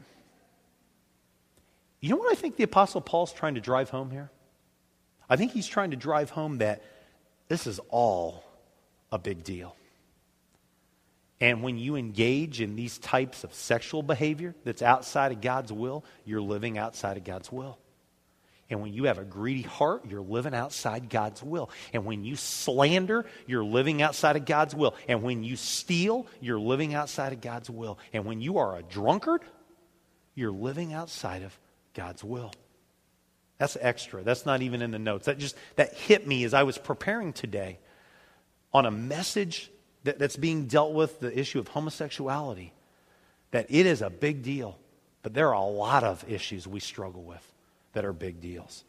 You 2.00 2.10
know 2.10 2.16
what 2.16 2.32
I 2.32 2.36
think 2.36 2.56
the 2.56 2.62
Apostle 2.62 3.00
Paul's 3.00 3.32
trying 3.32 3.56
to 3.56 3.60
drive 3.60 3.90
home 3.90 4.10
here? 4.10 4.30
I 5.28 5.36
think 5.36 5.52
he's 5.52 5.66
trying 5.66 5.90
to 5.90 5.96
drive 5.96 6.30
home 6.30 6.58
that 6.58 6.82
this 7.48 7.66
is 7.66 7.80
all 7.88 8.44
a 9.10 9.18
big 9.18 9.42
deal. 9.42 9.74
And 11.40 11.62
when 11.62 11.76
you 11.76 11.96
engage 11.96 12.60
in 12.60 12.76
these 12.76 12.98
types 12.98 13.44
of 13.44 13.52
sexual 13.52 14.02
behavior 14.02 14.54
that's 14.64 14.82
outside 14.82 15.32
of 15.32 15.40
God's 15.40 15.72
will, 15.72 16.04
you're 16.24 16.40
living 16.40 16.78
outside 16.78 17.16
of 17.16 17.24
God's 17.24 17.52
will. 17.52 17.78
And 18.68 18.82
when 18.82 18.92
you 18.92 19.04
have 19.04 19.18
a 19.18 19.24
greedy 19.24 19.62
heart, 19.62 20.06
you're 20.08 20.20
living 20.20 20.54
outside 20.54 21.08
God's 21.08 21.42
will. 21.42 21.70
And 21.92 22.04
when 22.04 22.24
you 22.24 22.34
slander, 22.34 23.24
you're 23.46 23.64
living 23.64 24.02
outside 24.02 24.34
of 24.34 24.44
God's 24.44 24.74
will. 24.74 24.94
And 25.08 25.22
when 25.22 25.44
you 25.44 25.54
steal, 25.54 26.26
you're 26.40 26.58
living 26.58 26.92
outside 26.92 27.32
of 27.32 27.40
God's 27.40 27.70
will. 27.70 27.98
And 28.12 28.24
when 28.24 28.40
you 28.40 28.58
are 28.58 28.76
a 28.76 28.82
drunkard, 28.82 29.42
you're 30.34 30.50
living 30.50 30.92
outside 30.92 31.42
of 31.42 31.56
God's 31.94 32.24
will. 32.24 32.52
That's 33.58 33.76
extra. 33.80 34.22
That's 34.22 34.44
not 34.44 34.62
even 34.62 34.82
in 34.82 34.90
the 34.90 34.98
notes. 34.98 35.26
That 35.26 35.38
just 35.38 35.56
that 35.76 35.94
hit 35.94 36.26
me 36.26 36.42
as 36.44 36.52
I 36.52 36.64
was 36.64 36.76
preparing 36.76 37.32
today 37.32 37.78
on 38.74 38.84
a 38.84 38.90
message 38.90 39.70
that, 40.02 40.18
that's 40.18 40.36
being 40.36 40.66
dealt 40.66 40.92
with 40.92 41.20
the 41.20 41.36
issue 41.38 41.60
of 41.60 41.68
homosexuality. 41.68 42.72
That 43.52 43.66
it 43.70 43.86
is 43.86 44.02
a 44.02 44.10
big 44.10 44.42
deal, 44.42 44.76
but 45.22 45.34
there 45.34 45.48
are 45.48 45.54
a 45.54 45.64
lot 45.64 46.02
of 46.02 46.24
issues 46.28 46.66
we 46.66 46.80
struggle 46.80 47.22
with 47.22 47.52
that 47.96 48.04
are 48.04 48.12
big 48.12 48.42
deals. 48.42 48.84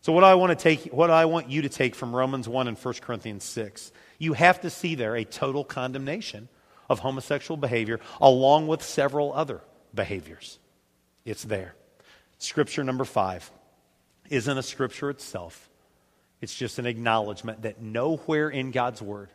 So 0.00 0.12
what 0.12 0.24
I 0.24 0.34
want 0.34 0.50
to 0.50 0.60
take 0.60 0.92
what 0.92 1.10
I 1.10 1.26
want 1.26 1.48
you 1.48 1.62
to 1.62 1.68
take 1.68 1.94
from 1.94 2.14
Romans 2.14 2.48
1 2.48 2.66
and 2.66 2.76
1 2.76 2.94
Corinthians 2.94 3.44
6, 3.44 3.92
you 4.18 4.32
have 4.32 4.60
to 4.62 4.68
see 4.68 4.96
there 4.96 5.14
a 5.14 5.24
total 5.24 5.62
condemnation 5.62 6.48
of 6.90 6.98
homosexual 6.98 7.56
behavior 7.56 8.00
along 8.20 8.66
with 8.66 8.82
several 8.82 9.32
other 9.32 9.60
behaviors. 9.94 10.58
It's 11.24 11.44
there. 11.44 11.76
Scripture 12.38 12.82
number 12.82 13.04
5 13.04 13.48
isn't 14.28 14.58
a 14.58 14.62
scripture 14.64 15.08
itself. 15.08 15.70
It's 16.40 16.54
just 16.54 16.80
an 16.80 16.86
acknowledgement 16.86 17.62
that 17.62 17.80
nowhere 17.80 18.48
in 18.48 18.72
God's 18.72 19.00
word 19.00 19.30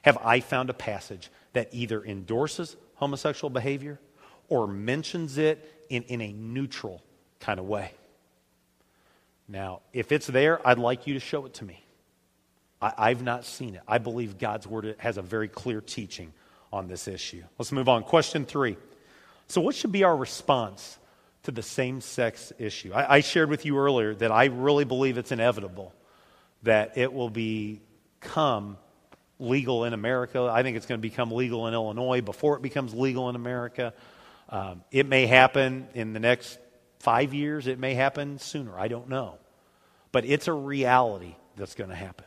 have 0.00 0.16
I 0.24 0.40
found 0.40 0.70
a 0.70 0.74
passage 0.74 1.30
that 1.52 1.68
either 1.72 2.02
endorses 2.02 2.74
homosexual 2.94 3.50
behavior 3.50 4.00
or 4.48 4.66
mentions 4.66 5.36
it 5.36 5.84
in, 5.90 6.04
in 6.04 6.22
a 6.22 6.32
neutral 6.32 7.02
kind 7.38 7.60
of 7.60 7.66
way. 7.66 7.92
Now, 9.52 9.82
if 9.92 10.12
it's 10.12 10.26
there, 10.26 10.66
I'd 10.66 10.78
like 10.78 11.06
you 11.06 11.12
to 11.12 11.20
show 11.20 11.44
it 11.44 11.52
to 11.54 11.64
me. 11.66 11.84
I, 12.80 13.10
have 13.10 13.22
not 13.22 13.44
seen 13.44 13.74
it. 13.76 13.82
I 13.86 13.98
believe 13.98 14.38
God's 14.38 14.66
Word 14.66 14.96
has 14.98 15.18
a 15.18 15.22
very 15.22 15.46
clear 15.46 15.80
teaching 15.80 16.32
on 16.72 16.88
this 16.88 17.06
issue. 17.06 17.44
Let's 17.58 17.70
move 17.70 17.88
on. 17.88 18.02
Question 18.02 18.46
three. 18.46 18.76
So, 19.46 19.60
what 19.60 19.76
should 19.76 19.92
be 19.92 20.02
our 20.02 20.16
response 20.16 20.98
to 21.44 21.52
the 21.52 21.62
same 21.62 22.00
sex 22.00 22.52
issue? 22.58 22.92
I, 22.92 23.16
I 23.16 23.20
shared 23.20 23.50
with 23.50 23.66
you 23.66 23.78
earlier 23.78 24.14
that 24.16 24.32
I 24.32 24.46
really 24.46 24.84
believe 24.84 25.18
it's 25.18 25.30
inevitable 25.30 25.94
that 26.62 26.96
it 26.96 27.12
will 27.12 27.30
become 27.30 28.78
legal 29.38 29.84
in 29.84 29.92
America. 29.92 30.50
I 30.50 30.62
think 30.62 30.76
it's 30.76 30.86
going 30.86 31.00
to 31.00 31.08
become 31.08 31.30
legal 31.30 31.68
in 31.68 31.74
Illinois 31.74 32.22
before 32.22 32.56
it 32.56 32.62
becomes 32.62 32.94
legal 32.94 33.28
in 33.28 33.36
America. 33.36 33.92
Um, 34.48 34.82
it 34.90 35.06
may 35.06 35.26
happen 35.26 35.88
in 35.94 36.14
the 36.14 36.20
next 36.20 36.58
five 37.00 37.34
years, 37.34 37.66
it 37.66 37.78
may 37.78 37.94
happen 37.94 38.38
sooner. 38.38 38.76
I 38.78 38.88
don't 38.88 39.08
know. 39.08 39.38
But 40.12 40.24
it's 40.24 40.46
a 40.48 40.52
reality 40.52 41.34
that's 41.56 41.74
going 41.74 41.90
to 41.90 41.96
happen. 41.96 42.26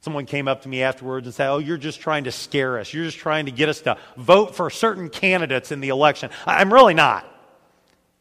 Someone 0.00 0.26
came 0.26 0.46
up 0.46 0.62
to 0.62 0.68
me 0.68 0.82
afterwards 0.82 1.26
and 1.26 1.34
said, 1.34 1.48
Oh, 1.48 1.58
you're 1.58 1.78
just 1.78 2.00
trying 2.00 2.24
to 2.24 2.32
scare 2.32 2.78
us. 2.78 2.92
You're 2.92 3.06
just 3.06 3.18
trying 3.18 3.46
to 3.46 3.52
get 3.52 3.68
us 3.68 3.80
to 3.82 3.96
vote 4.16 4.54
for 4.54 4.70
certain 4.70 5.08
candidates 5.08 5.72
in 5.72 5.80
the 5.80 5.88
election. 5.88 6.30
I'm 6.46 6.72
really 6.72 6.94
not. 6.94 7.26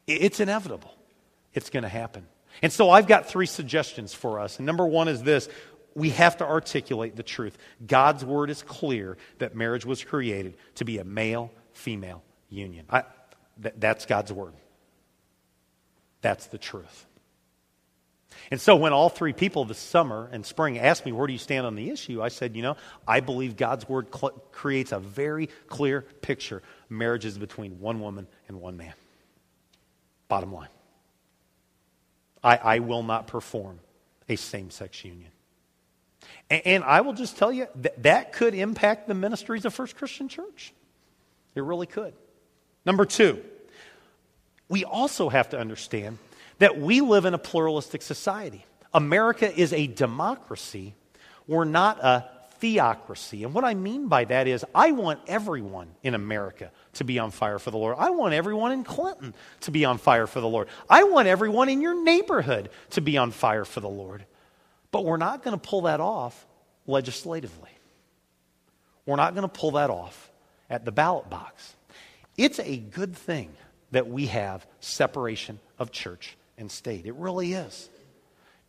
It's 0.08 0.39
inevitable. 0.39 0.91
It's 1.53 1.69
going 1.69 1.84
to 1.84 1.89
happen. 1.89 2.25
And 2.62 2.71
so 2.71 2.89
I've 2.89 3.08
got 3.08 3.27
three 3.27 3.45
suggestions 3.45 4.13
for 4.13 4.39
us. 4.39 4.58
And 4.58 4.65
number 4.65 4.86
one 4.86 5.08
is 5.08 5.21
this 5.21 5.49
we 5.93 6.10
have 6.10 6.38
to 6.38 6.45
articulate 6.45 7.15
the 7.15 7.23
truth. 7.23 7.58
God's 7.86 8.25
word 8.25 8.49
is 8.49 8.62
clear 8.62 9.17
that 9.39 9.55
marriage 9.55 9.86
was 9.86 10.03
created 10.03 10.55
to 10.75 10.86
be 10.86 10.97
a 10.97 11.03
male 11.03 11.51
female 11.73 12.21
union. 12.49 12.86
I, 12.89 13.03
th- 13.62 13.75
that's 13.77 14.05
God's 14.05 14.34
word. 14.34 14.53
That's 16.21 16.47
the 16.47 16.58
truth. 16.58 17.05
And 18.52 18.62
so 18.62 18.76
when 18.76 18.93
all 18.93 19.10
three 19.10 19.34
people 19.34 19.65
this 19.65 19.78
summer 19.78 20.30
and 20.32 20.45
spring 20.45 20.78
asked 20.78 21.06
me, 21.06 21.12
Where 21.12 21.28
do 21.28 21.34
you 21.34 21.39
stand 21.39 21.65
on 21.65 21.76
the 21.76 21.89
issue? 21.89 22.21
I 22.21 22.28
said, 22.28 22.56
You 22.56 22.62
know, 22.62 22.78
I 23.08 23.19
believe 23.19 23.56
God's 23.56 23.88
word 23.89 24.08
cl- 24.13 24.41
creates 24.52 24.91
a 24.91 25.00
very 25.00 25.48
clear 25.67 26.02
picture. 26.02 26.62
Marriage 26.89 27.26
is 27.26 27.38
between 27.38 27.80
one 27.80 28.00
woman 28.00 28.28
and 28.48 28.62
one 28.62 28.78
man. 28.78 28.93
Bottom 30.28 30.54
line. 30.54 30.69
I, 32.43 32.58
I 32.58 32.80
will 32.80 33.04
not 33.04 33.28
perform 33.28 33.80
a 34.30 34.36
same 34.36 34.69
sex 34.69 35.04
union. 35.04 35.32
And, 36.50 36.62
and, 36.65 36.84
I 36.84 37.02
will 37.02 37.13
just 37.13 37.38
tell 37.38 37.52
you 37.52 37.67
that 37.76 38.04
that 38.04 38.34
could 38.34 38.54
impact 38.54 39.08
the 39.08 39.13
ministries 39.13 39.65
of 39.65 39.74
First 39.74 39.95
Christian 39.95 40.28
Church. 40.30 40.74
It 41.56 41.63
really 41.63 41.88
could. 41.88 42.13
Number 42.86 43.06
two, 43.06 43.43
we 44.69 44.84
also 44.84 45.30
have 45.30 45.50
to 45.50 45.60
understand 45.60 46.17
that 46.60 46.80
we 46.80 47.02
live 47.02 47.26
in 47.26 47.34
a 47.34 47.38
pluralistic 47.38 48.02
society. 48.02 48.65
America 48.94 49.54
is 49.54 49.74
a 49.74 49.88
democracy. 49.88 50.94
We're 51.48 51.65
not 51.65 52.04
a 52.04 52.30
theocracy. 52.60 53.44
And 53.44 53.54
what 53.54 53.65
I 53.65 53.74
mean 53.74 54.08
by 54.08 54.26
that 54.26 54.48
is, 54.48 54.65
I 54.74 54.91
want 54.91 55.20
everyone 55.28 55.89
in 56.04 56.15
America 56.15 56.72
to 56.94 57.04
be 57.04 57.20
on 57.20 57.32
fire 57.32 57.60
for 57.60 57.72
the 57.72 57.78
Lord. 57.78 57.98
I 58.00 58.12
want 58.12 58.34
everyone 58.34 58.72
in 58.72 58.84
Clinton 58.84 59.34
to 59.62 59.72
be 59.72 59.86
on 59.86 59.98
fire 59.98 60.28
for 60.28 60.39
the 60.39 60.48
Lord. 60.48 60.70
I 60.89 61.04
want 61.04 61.28
everyone 61.28 61.70
in 61.70 61.82
your 61.82 62.02
neighborhood 62.02 62.70
to 62.91 63.02
be 63.02 63.18
on 63.18 63.32
fire 63.32 63.65
for 63.65 63.82
the 63.82 63.89
Lord. 63.89 64.26
But 64.91 65.04
we're 65.04 65.18
not 65.18 65.44
going 65.44 65.60
to 65.60 65.62
pull 65.62 65.82
that 65.82 66.00
off 66.00 66.48
legislatively. 66.88 67.72
We're 69.06 69.18
not 69.18 69.36
going 69.36 69.48
to 69.48 69.54
pull 69.54 69.72
that 69.72 69.89
off 69.89 70.32
at 70.70 70.86
the 70.86 70.91
ballot 70.91 71.30
box. 71.30 71.76
It's 72.38 72.60
a 72.60 72.78
good 72.78 73.15
thing 73.15 73.52
that 73.91 74.08
we 74.08 74.28
have 74.28 74.65
separation 74.80 75.60
of 75.78 75.91
church 75.91 76.38
and 76.58 76.72
state. 76.72 77.06
It 77.06 77.15
really 77.15 77.54
is. 77.54 77.89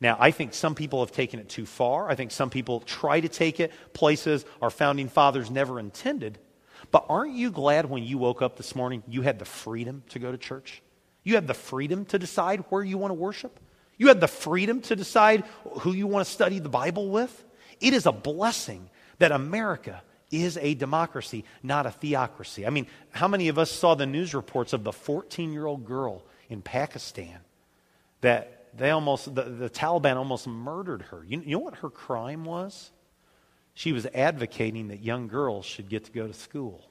Now, 0.00 0.16
I 0.20 0.30
think 0.30 0.52
some 0.52 0.74
people 0.74 1.00
have 1.00 1.12
taken 1.12 1.40
it 1.40 1.48
too 1.48 1.64
far. 1.64 2.10
I 2.10 2.14
think 2.14 2.30
some 2.30 2.50
people 2.50 2.80
try 2.80 3.20
to 3.20 3.28
take 3.28 3.60
it 3.60 3.72
places 3.94 4.44
our 4.60 4.70
founding 4.70 5.08
fathers 5.08 5.50
never 5.50 5.80
intended. 5.80 6.38
But 6.90 7.06
aren't 7.08 7.32
you 7.32 7.50
glad 7.50 7.88
when 7.88 8.02
you 8.04 8.18
woke 8.18 8.42
up 8.42 8.56
this 8.56 8.74
morning 8.74 9.02
you 9.08 9.22
had 9.22 9.38
the 9.38 9.46
freedom 9.46 10.02
to 10.10 10.18
go 10.18 10.30
to 10.30 10.38
church? 10.38 10.82
You 11.22 11.34
had 11.34 11.46
the 11.46 11.54
freedom 11.54 12.04
to 12.06 12.18
decide 12.18 12.64
where 12.68 12.84
you 12.84 12.98
want 12.98 13.10
to 13.10 13.14
worship? 13.14 13.58
You 13.96 14.08
had 14.08 14.20
the 14.20 14.28
freedom 14.28 14.82
to 14.82 14.96
decide 14.96 15.44
who 15.80 15.92
you 15.92 16.06
want 16.06 16.26
to 16.26 16.30
study 16.30 16.58
the 16.58 16.68
Bible 16.68 17.08
with? 17.08 17.44
It 17.80 17.94
is 17.94 18.04
a 18.04 18.12
blessing 18.12 18.90
that 19.18 19.32
America 19.32 20.02
is 20.30 20.58
a 20.58 20.74
democracy, 20.74 21.44
not 21.62 21.86
a 21.86 21.90
theocracy. 21.90 22.66
I 22.66 22.70
mean, 22.70 22.86
how 23.10 23.28
many 23.28 23.48
of 23.48 23.58
us 23.58 23.70
saw 23.70 23.94
the 23.94 24.06
news 24.06 24.34
reports 24.34 24.74
of 24.74 24.84
the 24.84 24.92
14 24.92 25.52
year 25.52 25.64
old 25.64 25.86
girl 25.86 26.22
in 26.50 26.60
Pakistan 26.60 27.38
that 28.20 28.76
they 28.76 28.90
almost, 28.90 29.34
the, 29.34 29.42
the 29.42 29.70
Taliban 29.70 30.16
almost 30.16 30.46
murdered 30.46 31.02
her? 31.02 31.24
You, 31.26 31.40
you 31.40 31.52
know 31.52 31.60
what 31.60 31.76
her 31.76 31.90
crime 31.90 32.44
was? 32.44 32.90
She 33.74 33.92
was 33.92 34.06
advocating 34.06 34.88
that 34.88 35.02
young 35.02 35.28
girls 35.28 35.66
should 35.66 35.88
get 35.88 36.04
to 36.04 36.12
go 36.12 36.26
to 36.26 36.32
school. 36.32 36.88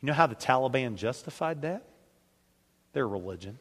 You 0.00 0.06
know 0.06 0.12
how 0.12 0.26
the 0.26 0.34
Taliban 0.34 0.96
justified 0.96 1.62
that? 1.62 1.84
Their 2.92 3.08
religion. 3.08 3.58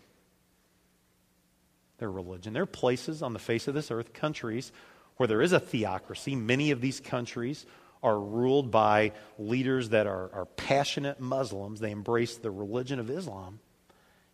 Their 1.99 2.11
religion. 2.11 2.53
There 2.53 2.63
are 2.63 2.67
places 2.67 3.21
on 3.21 3.33
the 3.33 3.39
face 3.39 3.67
of 3.67 3.73
this 3.73 3.91
earth, 3.91 4.11
countries, 4.11 4.71
where 5.17 5.27
there 5.27 5.41
is 5.41 5.53
a 5.53 5.59
theocracy. 5.59 6.35
Many 6.35 6.71
of 6.71 6.81
these 6.81 6.99
countries 6.99 7.65
are 8.03 8.19
ruled 8.19 8.71
by 8.71 9.11
leaders 9.37 9.89
that 9.89 10.07
are, 10.07 10.31
are 10.33 10.45
passionate 10.45 11.19
Muslims. 11.19 11.79
They 11.79 11.91
embrace 11.91 12.37
the 12.37 12.51
religion 12.51 12.99
of 12.99 13.09
Islam, 13.09 13.59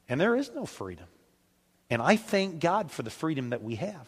and 0.07 0.19
there 0.19 0.35
is 0.35 0.49
no 0.55 0.65
freedom. 0.65 1.07
And 1.89 2.01
I 2.01 2.17
thank 2.17 2.59
God 2.59 2.91
for 2.91 3.03
the 3.03 3.09
freedom 3.09 3.51
that 3.51 3.63
we 3.63 3.75
have. 3.75 4.07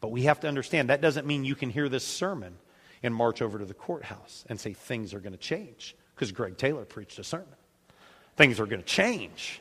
But 0.00 0.10
we 0.10 0.22
have 0.22 0.40
to 0.40 0.48
understand 0.48 0.90
that 0.90 1.00
doesn't 1.00 1.26
mean 1.26 1.44
you 1.44 1.54
can 1.54 1.70
hear 1.70 1.88
this 1.88 2.04
sermon 2.04 2.56
and 3.02 3.14
march 3.14 3.42
over 3.42 3.58
to 3.58 3.64
the 3.64 3.74
courthouse 3.74 4.44
and 4.48 4.58
say 4.58 4.72
things 4.72 5.12
are 5.14 5.20
going 5.20 5.32
to 5.32 5.38
change 5.38 5.96
because 6.14 6.32
Greg 6.32 6.56
Taylor 6.56 6.84
preached 6.84 7.18
a 7.18 7.24
sermon. 7.24 7.46
Things 8.36 8.60
are 8.60 8.66
going 8.66 8.80
to 8.80 8.86
change 8.86 9.60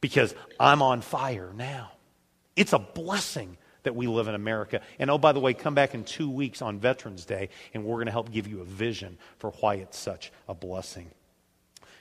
because 0.00 0.34
I'm 0.58 0.82
on 0.82 1.00
fire 1.00 1.52
now. 1.54 1.92
It's 2.56 2.72
a 2.72 2.78
blessing 2.78 3.56
that 3.82 3.94
we 3.94 4.06
live 4.06 4.28
in 4.28 4.34
America. 4.34 4.80
And 4.98 5.10
oh, 5.10 5.18
by 5.18 5.32
the 5.32 5.40
way, 5.40 5.54
come 5.54 5.74
back 5.74 5.94
in 5.94 6.04
two 6.04 6.30
weeks 6.30 6.62
on 6.62 6.78
Veterans 6.78 7.24
Day, 7.24 7.50
and 7.74 7.84
we're 7.84 7.96
going 7.96 8.06
to 8.06 8.12
help 8.12 8.30
give 8.30 8.46
you 8.46 8.60
a 8.60 8.64
vision 8.64 9.18
for 9.38 9.50
why 9.60 9.74
it's 9.74 9.98
such 9.98 10.32
a 10.48 10.54
blessing. 10.54 11.10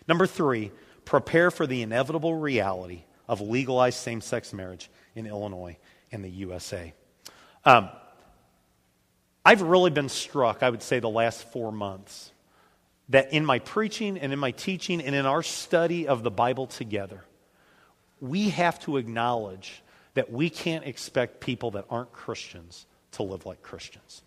Number 0.08 0.28
three, 0.28 0.72
prepare 1.06 1.52
for 1.52 1.68
the 1.68 1.82
inevitable 1.82 2.36
reality 2.36 3.04
of 3.28 3.42
legalized 3.42 4.00
same 4.00 4.22
sex 4.22 4.54
marriage 4.54 4.90
in 5.16 5.26
Illinois 5.26 5.78
and 6.12 6.24
the 6.24 6.30
USA. 6.30 6.94
Um, 7.66 7.90
I've 9.46 9.62
really 9.62 9.92
been 9.92 10.10
struck, 10.10 10.64
I 10.64 10.70
would 10.70 10.82
say, 10.82 11.00
the 11.00 11.10
last 11.10 11.44
four 11.52 11.72
months, 11.72 12.32
that 13.10 13.34
in 13.34 13.46
my 13.46 13.60
preaching 13.60 14.18
and 14.18 14.32
in 14.32 14.40
my 14.40 14.52
teaching 14.52 15.02
and 15.02 15.16
in 15.16 15.26
our 15.26 15.44
study 15.44 16.08
of 16.08 16.24
the 16.24 16.32
Bible 16.32 16.68
together, 16.68 17.24
we 18.22 18.50
have 18.50 18.80
to 18.82 18.98
acknowledge 18.98 19.84
that 20.14 20.32
we 20.32 20.50
can't 20.50 20.86
expect 20.86 21.40
people 21.40 21.72
that 21.72 21.86
aren't 21.90 22.14
Christians 22.14 22.86
to 23.14 23.24
live 23.24 23.46
like 23.46 23.62
Christians. 23.62 24.22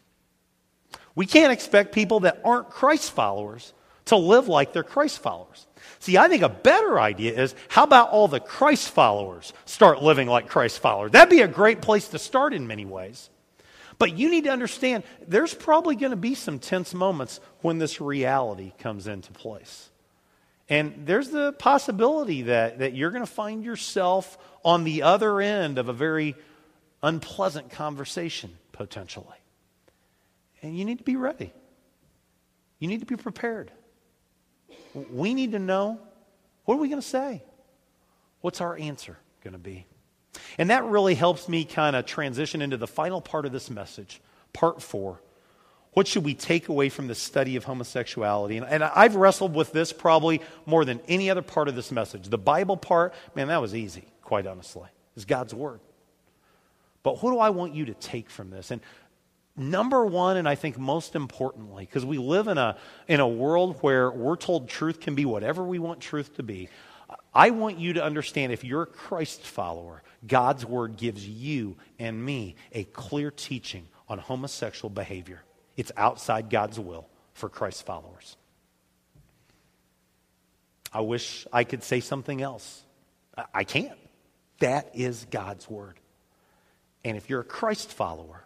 We 1.15 1.27
can't 1.27 1.53
expect 1.53 1.93
people 1.93 2.21
that 2.21 2.41
aren't 2.45 2.69
Christ 2.69 3.13
followers 3.13 3.73
to 4.07 4.17
live 4.17 4.49
like 4.49 4.73
they're 4.73 4.83
Christ 4.83 5.19
followers. 5.19 5.67
See, 5.99 6.17
I 6.17 6.29
think 6.29 6.43
a 6.43 6.49
better 6.49 6.99
idea 6.99 7.41
is 7.41 7.55
how 7.69 7.85
about 7.85 8.11
all 8.11 8.29
the 8.29 8.41
Christ 8.41 8.91
followers 8.91 9.53
start 9.65 10.03
living 10.03 10.29
like 10.29 10.49
Christ 10.49 10.79
followers? 10.81 11.13
That'd 11.13 11.31
be 11.31 11.43
a 11.43 11.49
great 11.49 11.81
place 11.81 12.09
to 12.09 12.19
start 12.19 12.55
in 12.55 12.67
many 12.67 12.85
ways. 12.85 13.31
But 13.99 14.17
you 14.17 14.31
need 14.31 14.45
to 14.45 14.51
understand 14.51 15.05
there's 15.27 15.55
probably 15.55 15.97
going 15.97 16.11
to 16.11 16.17
be 16.17 16.35
some 16.35 16.59
tense 16.59 16.93
moments 16.93 17.41
when 17.63 17.79
this 17.79 18.01
reality 18.01 18.73
comes 18.79 19.07
into 19.07 19.33
place. 19.33 19.91
And 20.69 21.07
there's 21.07 21.31
the 21.31 21.53
possibility 21.53 22.43
that, 22.43 22.81
that 22.81 22.95
you're 22.95 23.11
going 23.11 23.25
to 23.25 23.31
find 23.31 23.65
yourself 23.65 24.37
on 24.65 24.85
the 24.85 25.03
other 25.03 25.41
end 25.41 25.79
of 25.79 25.89
a 25.89 25.93
very 25.93 26.35
unpleasant 27.03 27.71
conversation, 27.71 28.51
potentially. 28.73 29.27
And 30.63 30.77
you 30.77 30.85
need 30.85 30.99
to 30.99 31.05
be 31.05 31.17
ready. 31.17 31.53
You 32.79 32.89
need 32.89 33.01
to 33.01 33.07
be 33.07 33.17
prepared. 33.17 33.71
We 35.11 35.35
need 35.35 35.53
to 35.53 35.59
know 35.59 36.01
what 36.65 36.77
are 36.77 36.79
we 36.79 36.89
going 36.89 37.01
to 37.01 37.07
say? 37.07 37.43
What's 38.41 38.61
our 38.61 38.77
answer 38.77 39.17
going 39.43 39.53
to 39.53 39.59
be? 39.59 39.87
And 40.59 40.71
that 40.71 40.85
really 40.85 41.15
helps 41.15 41.49
me 41.49 41.65
kind 41.65 41.97
of 41.97 42.07
transition 42.07 42.63
into 42.63 42.77
the 42.77 42.87
final 42.87 43.21
part 43.21 43.47
of 43.47 43.53
this 43.53 43.71
message, 43.71 44.21
part 44.53 44.83
four. 44.83 45.21
What 45.93 46.07
should 46.07 46.25
we 46.25 46.35
take 46.35 46.69
away 46.69 46.91
from 46.91 47.07
the 47.07 47.15
study 47.15 47.57
of 47.57 47.65
homosexuality? 47.65 48.59
And, 48.59 48.67
and, 48.67 48.85
I've 48.85 49.17
wrestled 49.17 49.55
with 49.55 49.73
this 49.73 49.95
probably 49.95 50.43
more 50.67 50.85
than 50.85 51.01
any 51.09 51.31
other 51.31 51.41
part 51.41 51.69
of 51.69 51.75
this 51.75 51.91
message. 51.91 52.29
The 52.29 52.37
Bible 52.37 52.77
part, 52.77 53.15
man, 53.35 53.49
that 53.49 53.63
was 53.63 53.75
easy, 53.75 54.05
quite 54.21 54.47
honestly. 54.47 54.89
It's 55.15 55.25
God's 55.25 55.55
Word. 55.55 55.81
But 57.03 57.23
what 57.23 57.31
do 57.31 57.39
I 57.39 57.49
want 57.51 57.75
you 57.75 57.87
to 57.87 57.95
take 57.95 58.29
from 58.29 58.51
this? 58.51 58.71
And 58.71 58.83
number 59.57 60.05
one, 60.05 60.37
and 60.37 60.49
I 60.49 60.55
think 60.55 60.79
most 60.79 61.15
importantly, 61.15 61.85
because 61.85 62.05
we 62.05 62.19
live 62.19 62.49
in 62.49 62.59
a, 62.59 62.77
in 63.09 63.21
a 63.21 63.29
world 63.29 63.79
where 63.81 64.11
we're 64.11 64.37
told 64.37 64.69
truth 64.69 65.01
can 65.01 65.15
be 65.15 65.25
whatever 65.25 65.65
we 65.65 65.79
want 65.79 66.01
truth 66.01 66.37
to 66.37 66.43
be, 66.43 66.69
I 67.35 67.51
want 67.51 67.79
you 67.79 67.95
to 67.95 68.05
understand 68.05 68.53
if 68.53 68.65
you're 68.65 68.83
a 68.83 68.87
Christ 68.87 69.43
follower, 69.43 70.03
God's 70.27 70.65
word 70.65 70.97
gives 70.97 71.27
you 71.27 71.77
and 71.99 72.25
me 72.25 72.57
a 72.73 72.85
clear 72.85 73.31
teaching 73.31 73.87
on 74.09 74.19
homosexual 74.19 74.91
behavior. 74.91 75.43
It's 75.77 75.93
outside 75.97 76.51
God's 76.51 76.81
will 76.81 77.09
for 77.35 77.49
Christ 77.49 77.85
followers. 77.85 78.37
I 80.93 81.01
wish 81.01 81.47
I 81.53 81.65
could 81.65 81.83
say 81.83 82.01
something 82.01 82.41
else. 82.41 82.83
I 83.53 83.65
can't. 83.65 83.99
That 84.61 84.91
is 84.95 85.27
God's 85.31 85.69
word. 85.69 86.01
And 87.05 87.17
if 87.17 87.29
you're 87.29 87.41
a 87.41 87.45
Christ 87.45 87.93
follower, 87.93 88.46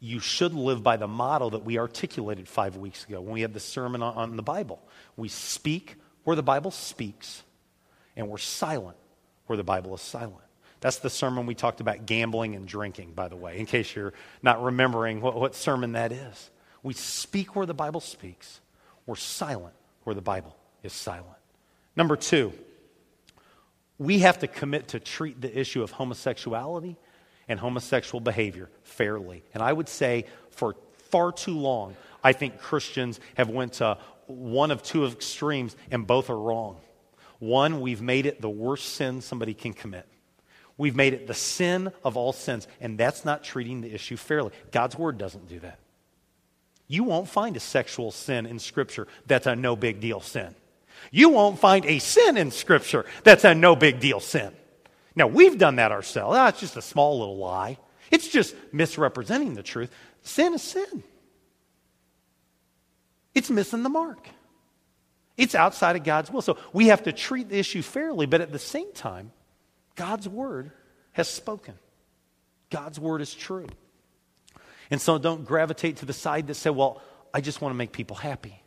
you 0.00 0.18
should 0.18 0.54
live 0.54 0.82
by 0.82 0.96
the 0.96 1.06
model 1.06 1.50
that 1.50 1.64
we 1.64 1.78
articulated 1.78 2.48
five 2.48 2.76
weeks 2.76 3.04
ago 3.04 3.20
when 3.20 3.34
we 3.34 3.42
had 3.42 3.52
the 3.52 3.60
sermon 3.60 4.02
on, 4.02 4.36
the 4.36 4.42
Bible. 4.42 4.80
We 5.16 5.28
speak 5.28 5.96
where 6.24 6.34
the 6.34 6.42
Bible 6.42 6.70
speaks, 6.70 7.42
and 8.16 8.28
we're 8.28 8.38
silent 8.38 8.96
where 9.46 9.58
the 9.58 9.64
Bible 9.64 9.94
is 9.94 10.00
silent. 10.00 10.38
That's 10.80 10.98
the 10.98 11.10
sermon 11.10 11.44
we 11.44 11.54
talked 11.54 11.82
about 11.82 12.06
gambling 12.06 12.56
and 12.56 12.66
drinking, 12.66 13.12
by 13.12 13.28
the 13.28 13.36
way, 13.36 13.58
in 13.58 13.66
case 13.66 13.94
you're 13.94 14.14
not 14.42 14.62
remembering 14.62 15.20
what, 15.20 15.34
what 15.34 15.54
sermon 15.54 15.92
that 15.92 16.12
is. 16.12 16.50
We 16.82 16.94
speak 16.94 17.54
where 17.54 17.66
the 17.66 17.74
Bible 17.74 18.00
speaks, 18.00 18.60
we're 19.04 19.16
silent 19.16 19.74
where 20.04 20.14
the 20.14 20.22
Bible 20.22 20.56
is 20.82 20.94
silent. 20.94 21.26
Number 21.94 22.16
two, 22.16 22.54
we 23.98 24.20
have 24.20 24.38
to 24.38 24.48
commit 24.48 24.88
to 24.88 25.00
treat 25.00 25.42
the 25.42 25.60
issue 25.60 25.82
of 25.82 25.90
homosexuality 25.90 26.96
and 27.50 27.58
homosexual 27.58 28.20
behavior 28.20 28.70
fairly. 28.84 29.42
And 29.52 29.62
I 29.62 29.72
would 29.72 29.88
say 29.88 30.24
for 30.50 30.76
far 31.10 31.32
too 31.32 31.58
long, 31.58 31.96
I 32.22 32.32
think 32.32 32.60
Christians 32.60 33.18
have 33.34 33.50
went 33.50 33.74
to 33.74 33.98
one 34.26 34.70
of 34.70 34.84
two 34.84 35.04
extremes 35.04 35.76
and 35.90 36.06
both 36.06 36.30
are 36.30 36.38
wrong. 36.38 36.76
One, 37.40 37.80
we've 37.80 38.00
made 38.00 38.26
it 38.26 38.40
the 38.40 38.48
worst 38.48 38.90
sin 38.94 39.20
somebody 39.20 39.52
can 39.52 39.72
commit. 39.72 40.06
We've 40.78 40.94
made 40.94 41.12
it 41.12 41.26
the 41.26 41.34
sin 41.34 41.92
of 42.04 42.16
all 42.16 42.32
sins, 42.32 42.68
and 42.80 42.96
that's 42.96 43.24
not 43.24 43.42
treating 43.42 43.80
the 43.80 43.92
issue 43.92 44.16
fairly. 44.16 44.52
God's 44.70 44.96
word 44.96 45.18
doesn't 45.18 45.48
do 45.48 45.58
that. 45.60 45.78
You 46.86 47.02
won't 47.02 47.28
find 47.28 47.56
a 47.56 47.60
sexual 47.60 48.12
sin 48.12 48.46
in 48.46 48.60
Scripture 48.60 49.08
that's 49.26 49.46
a 49.46 49.56
no 49.56 49.74
big 49.74 50.00
deal 50.00 50.20
sin. 50.20 50.54
You 51.10 51.30
won't 51.30 51.58
find 51.58 51.84
a 51.84 51.98
sin 51.98 52.36
in 52.36 52.52
Scripture 52.52 53.06
that's 53.24 53.44
a 53.44 53.54
no 53.54 53.74
big 53.74 53.98
deal 53.98 54.20
sin. 54.20 54.52
Now, 55.20 55.26
we've 55.26 55.58
done 55.58 55.76
that 55.76 55.92
ourselves. 55.92 56.34
Oh, 56.34 56.46
it's 56.46 56.60
just 56.60 56.78
a 56.78 56.82
small 56.82 57.18
little 57.18 57.36
lie. 57.36 57.76
It's 58.10 58.26
just 58.26 58.56
misrepresenting 58.72 59.52
the 59.52 59.62
truth. 59.62 59.92
Sin 60.22 60.54
is 60.54 60.62
sin. 60.62 61.02
It's 63.34 63.50
missing 63.50 63.82
the 63.82 63.90
mark. 63.90 64.26
It's 65.36 65.54
outside 65.54 65.96
of 65.96 66.04
God's 66.04 66.30
will. 66.30 66.40
So 66.40 66.56
we 66.72 66.86
have 66.86 67.02
to 67.02 67.12
treat 67.12 67.50
the 67.50 67.58
issue 67.58 67.82
fairly, 67.82 68.24
but 68.24 68.40
at 68.40 68.50
the 68.50 68.58
same 68.58 68.94
time, 68.94 69.30
God's 69.94 70.26
word 70.26 70.70
has 71.12 71.28
spoken. 71.28 71.74
God's 72.70 72.98
word 72.98 73.20
is 73.20 73.34
true. 73.34 73.66
And 74.90 75.02
so 75.02 75.18
don't 75.18 75.44
gravitate 75.44 75.98
to 75.98 76.06
the 76.06 76.14
side 76.14 76.46
that 76.46 76.54
say, 76.54 76.70
well, 76.70 77.02
I 77.34 77.42
just 77.42 77.60
want 77.60 77.74
to 77.74 77.76
make 77.76 77.92
people 77.92 78.16
happy. 78.16 78.62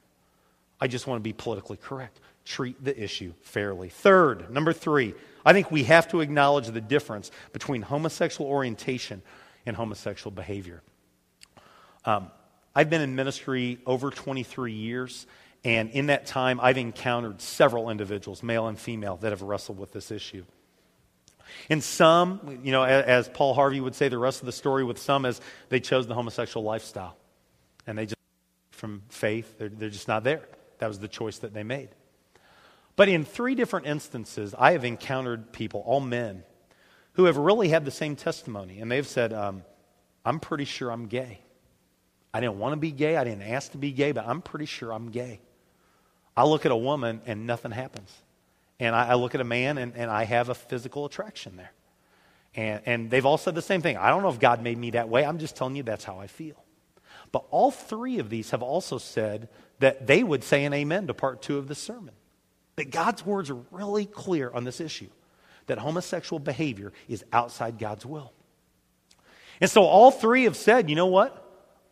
I 0.79 0.85
just 0.85 1.07
want 1.07 1.17
to 1.17 1.23
be 1.23 1.33
politically 1.33 1.77
correct. 1.77 2.19
Treat 2.45 2.83
the 2.83 3.01
issue 3.01 3.33
fairly. 3.41 3.89
Third, 3.89 4.49
number 4.51 4.73
three, 4.73 5.13
I 5.45 5.53
think 5.53 5.71
we 5.71 5.83
have 5.83 6.07
to 6.09 6.21
acknowledge 6.21 6.67
the 6.67 6.81
difference 6.81 7.31
between 7.51 7.81
homosexual 7.81 8.49
orientation 8.49 9.21
and 9.65 9.75
homosexual 9.75 10.31
behavior. 10.31 10.81
Um, 12.05 12.29
I've 12.75 12.89
been 12.89 13.01
in 13.01 13.15
ministry 13.15 13.79
over 13.85 14.09
23 14.09 14.73
years, 14.73 15.27
and 15.63 15.89
in 15.91 16.07
that 16.07 16.25
time, 16.25 16.59
I've 16.61 16.77
encountered 16.77 17.41
several 17.41 17.89
individuals, 17.89 18.43
male 18.43 18.67
and 18.67 18.77
female, 18.77 19.17
that 19.17 19.31
have 19.31 19.41
wrestled 19.41 19.79
with 19.79 19.91
this 19.91 20.11
issue. 20.11 20.43
And 21.69 21.83
some, 21.83 22.59
you 22.63 22.71
know, 22.71 22.83
as 22.83 23.29
Paul 23.29 23.53
Harvey 23.53 23.79
would 23.79 23.95
say, 23.95 24.09
the 24.09 24.17
rest 24.17 24.41
of 24.41 24.47
the 24.47 24.51
story 24.51 24.83
with 24.83 24.97
some 24.97 25.25
is 25.25 25.39
they 25.69 25.79
chose 25.79 26.07
the 26.07 26.15
homosexual 26.15 26.63
lifestyle. 26.63 27.15
And 27.85 27.97
they 27.97 28.05
just, 28.05 28.17
from 28.71 29.03
faith, 29.09 29.57
they're, 29.57 29.69
they're 29.69 29.89
just 29.89 30.07
not 30.07 30.23
there. 30.23 30.41
That 30.79 30.87
was 30.87 30.99
the 30.99 31.07
choice 31.07 31.39
that 31.39 31.53
they 31.53 31.63
made. 31.63 31.89
But 32.95 33.09
in 33.09 33.25
three 33.25 33.55
different 33.55 33.87
instances, 33.87 34.53
I 34.57 34.73
have 34.73 34.85
encountered 34.85 35.51
people, 35.51 35.83
all 35.85 35.99
men, 35.99 36.43
who 37.13 37.25
have 37.25 37.37
really 37.37 37.69
had 37.69 37.85
the 37.85 37.91
same 37.91 38.15
testimony. 38.15 38.79
And 38.79 38.91
they've 38.91 39.07
said, 39.07 39.33
um, 39.33 39.63
I'm 40.25 40.39
pretty 40.39 40.65
sure 40.65 40.91
I'm 40.91 41.07
gay. 41.07 41.39
I 42.33 42.39
didn't 42.39 42.57
want 42.59 42.73
to 42.73 42.77
be 42.77 42.91
gay. 42.91 43.17
I 43.17 43.23
didn't 43.23 43.43
ask 43.43 43.71
to 43.71 43.77
be 43.77 43.91
gay, 43.91 44.11
but 44.11 44.27
I'm 44.27 44.41
pretty 44.41 44.65
sure 44.65 44.91
I'm 44.91 45.09
gay. 45.09 45.39
I 46.35 46.45
look 46.45 46.65
at 46.65 46.71
a 46.71 46.75
woman 46.75 47.21
and 47.25 47.45
nothing 47.45 47.71
happens. 47.71 48.11
And 48.79 48.95
I, 48.95 49.09
I 49.09 49.13
look 49.15 49.35
at 49.35 49.41
a 49.41 49.45
man 49.45 49.77
and, 49.77 49.93
and 49.95 50.09
I 50.09 50.23
have 50.23 50.49
a 50.49 50.55
physical 50.55 51.05
attraction 51.05 51.57
there. 51.57 51.71
And, 52.55 52.81
and 52.85 53.11
they've 53.11 53.25
all 53.25 53.37
said 53.37 53.55
the 53.55 53.61
same 53.61 53.81
thing. 53.81 53.97
I 53.97 54.09
don't 54.09 54.23
know 54.23 54.29
if 54.29 54.39
God 54.39 54.61
made 54.61 54.77
me 54.77 54.91
that 54.91 55.09
way. 55.09 55.25
I'm 55.25 55.37
just 55.37 55.55
telling 55.55 55.75
you 55.75 55.83
that's 55.83 56.03
how 56.03 56.19
I 56.19 56.27
feel. 56.27 56.63
But 57.31 57.45
all 57.49 57.71
three 57.71 58.19
of 58.19 58.29
these 58.29 58.51
have 58.51 58.61
also 58.61 58.97
said 58.97 59.49
that 59.79 60.05
they 60.05 60.23
would 60.23 60.43
say 60.43 60.65
an 60.65 60.73
amen 60.73 61.07
to 61.07 61.13
part 61.13 61.41
two 61.41 61.57
of 61.57 61.67
the 61.67 61.75
sermon. 61.75 62.13
That 62.75 62.89
God's 62.91 63.25
words 63.25 63.49
are 63.49 63.59
really 63.71 64.05
clear 64.05 64.51
on 64.51 64.63
this 64.63 64.81
issue 64.81 65.09
that 65.67 65.77
homosexual 65.77 66.39
behavior 66.39 66.91
is 67.07 67.23
outside 67.31 67.77
God's 67.79 68.05
will. 68.05 68.33
And 69.61 69.69
so 69.69 69.83
all 69.83 70.11
three 70.11 70.43
have 70.43 70.57
said, 70.57 70.89
you 70.89 70.95
know 70.95 71.07
what? 71.07 71.39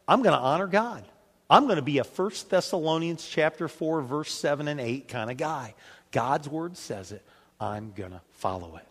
I'm 0.08 0.24
going 0.24 0.36
to 0.36 0.42
honor 0.42 0.68
God. 0.68 1.06
I'm 1.50 1.66
going 1.66 1.78
to 1.78 1.82
be 1.82 2.00
a 2.00 2.04
1 2.04 2.32
Thessalonians 2.50 3.28
chapter 3.28 3.68
4 3.68 4.02
verse 4.02 4.34
7 4.34 4.68
and 4.68 4.80
8 4.80 5.08
kind 5.08 5.30
of 5.30 5.38
guy. 5.38 5.76
God's 6.12 6.50
word 6.50 6.78
says 6.78 7.12
it. 7.12 7.26
I'm 7.60 7.94
going 7.96 8.12
to 8.12 8.22
follow 8.32 8.78
it. 8.78 8.88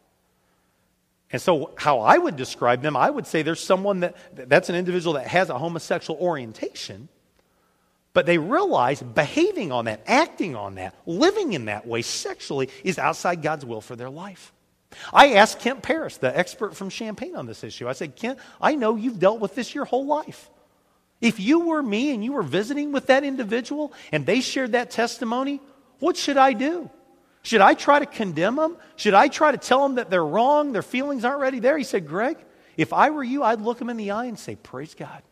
And 1.32 1.40
so, 1.40 1.72
how 1.76 2.00
I 2.00 2.18
would 2.18 2.36
describe 2.36 2.82
them, 2.82 2.96
I 2.96 3.08
would 3.08 3.26
say 3.26 3.42
there's 3.42 3.62
someone 3.62 4.00
that, 4.00 4.16
that's 4.48 4.68
an 4.68 4.74
individual 4.74 5.14
that 5.14 5.28
has 5.28 5.48
a 5.48 5.58
homosexual 5.58 6.18
orientation, 6.20 7.08
but 8.12 8.26
they 8.26 8.38
realize 8.38 9.02
behaving 9.02 9.72
on 9.72 9.84
that, 9.84 10.02
acting 10.06 10.56
on 10.56 10.74
that, 10.76 10.94
living 11.06 11.52
in 11.52 11.66
that 11.66 11.86
way 11.86 12.02
sexually 12.02 12.68
is 12.82 12.98
outside 12.98 13.42
God's 13.42 13.64
will 13.64 13.80
for 13.80 13.96
their 13.96 14.10
life. 14.10 14.52
I 15.12 15.34
asked 15.34 15.60
Kent 15.60 15.82
Paris, 15.82 16.16
the 16.16 16.36
expert 16.36 16.76
from 16.76 16.90
Champaign, 16.90 17.36
on 17.36 17.46
this 17.46 17.62
issue. 17.62 17.88
I 17.88 17.92
said, 17.92 18.16
Kent, 18.16 18.40
I 18.60 18.74
know 18.74 18.96
you've 18.96 19.20
dealt 19.20 19.38
with 19.38 19.54
this 19.54 19.74
your 19.74 19.84
whole 19.84 20.06
life. 20.06 20.50
If 21.20 21.38
you 21.38 21.60
were 21.60 21.82
me 21.82 22.12
and 22.12 22.24
you 22.24 22.32
were 22.32 22.42
visiting 22.42 22.92
with 22.92 23.06
that 23.06 23.22
individual 23.22 23.92
and 24.10 24.26
they 24.26 24.40
shared 24.40 24.72
that 24.72 24.90
testimony, 24.90 25.60
what 26.00 26.16
should 26.16 26.36
I 26.36 26.54
do? 26.54 26.90
Should 27.42 27.60
I 27.60 27.74
try 27.74 28.00
to 28.00 28.06
condemn 28.06 28.56
them? 28.56 28.76
Should 28.96 29.14
I 29.14 29.28
try 29.28 29.52
to 29.52 29.58
tell 29.58 29.82
them 29.82 29.94
that 29.96 30.10
they're 30.10 30.24
wrong, 30.24 30.72
their 30.72 30.82
feelings 30.82 31.24
aren't 31.24 31.40
ready 31.40 31.60
there? 31.60 31.78
He 31.78 31.84
said, 31.84 32.08
Greg, 32.08 32.36
if 32.76 32.92
I 32.92 33.10
were 33.10 33.24
you, 33.24 33.42
I'd 33.42 33.60
look 33.60 33.78
them 33.78 33.90
in 33.90 33.96
the 33.96 34.10
eye 34.10 34.26
and 34.26 34.38
say, 34.38 34.56
Praise 34.56 34.94
God 34.94 35.22